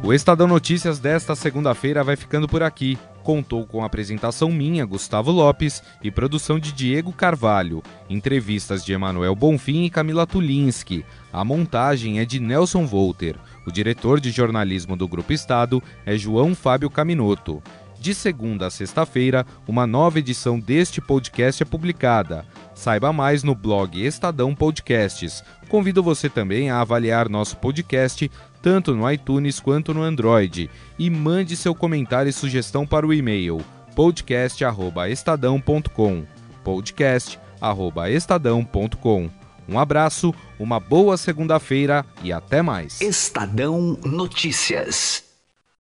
O 0.05 0.13
Estadão 0.13 0.45
Notícias 0.45 0.99
desta 0.99 1.35
segunda-feira 1.35 2.03
vai 2.03 2.15
ficando 2.15 2.47
por 2.47 2.61
aqui. 2.61 2.95
Contou 3.23 3.65
com 3.65 3.81
a 3.81 3.87
apresentação 3.87 4.51
minha, 4.51 4.85
Gustavo 4.85 5.31
Lopes, 5.31 5.81
e 6.03 6.11
produção 6.11 6.59
de 6.59 6.71
Diego 6.71 7.11
Carvalho. 7.11 7.81
Entrevistas 8.07 8.85
de 8.85 8.93
Emanuel 8.93 9.35
Bonfim 9.35 9.83
e 9.83 9.89
Camila 9.89 10.27
Tulinski. 10.27 11.03
A 11.33 11.43
montagem 11.43 12.19
é 12.19 12.25
de 12.25 12.39
Nelson 12.39 12.85
Volter. 12.85 13.35
O 13.65 13.71
diretor 13.71 14.19
de 14.19 14.29
jornalismo 14.29 14.95
do 14.95 15.07
Grupo 15.07 15.33
Estado 15.33 15.81
é 16.05 16.15
João 16.15 16.53
Fábio 16.53 16.87
Caminoto. 16.87 17.63
De 18.05 18.13
segunda 18.13 18.67
a 18.67 18.69
sexta-feira, 18.69 19.43
uma 19.67 19.87
nova 19.87 20.19
edição 20.19 20.59
deste 20.59 21.01
podcast 21.01 21.63
é 21.63 21.65
publicada. 21.65 22.45
Saiba 22.75 23.11
mais 23.11 23.41
no 23.41 23.55
blog 23.55 23.99
Estadão 23.99 24.53
Podcasts. 24.53 25.43
Convido 25.67 26.03
você 26.03 26.29
também 26.29 26.69
a 26.69 26.81
avaliar 26.81 27.27
nosso 27.27 27.57
podcast 27.57 28.29
tanto 28.61 28.93
no 28.93 29.11
iTunes 29.11 29.59
quanto 29.59 29.91
no 29.91 30.03
Android 30.03 30.69
e 30.99 31.09
mande 31.09 31.57
seu 31.57 31.73
comentário 31.73 32.29
e 32.29 32.33
sugestão 32.33 32.85
para 32.85 33.07
o 33.07 33.13
e-mail 33.13 33.59
podcast@estadão.com. 33.95 36.25
podcast@estadão.com. 36.63 39.29
Um 39.67 39.79
abraço, 39.79 40.31
uma 40.59 40.79
boa 40.79 41.17
segunda-feira 41.17 42.05
e 42.23 42.31
até 42.31 42.61
mais. 42.61 43.01
Estadão 43.01 43.97
Notícias. 44.05 45.24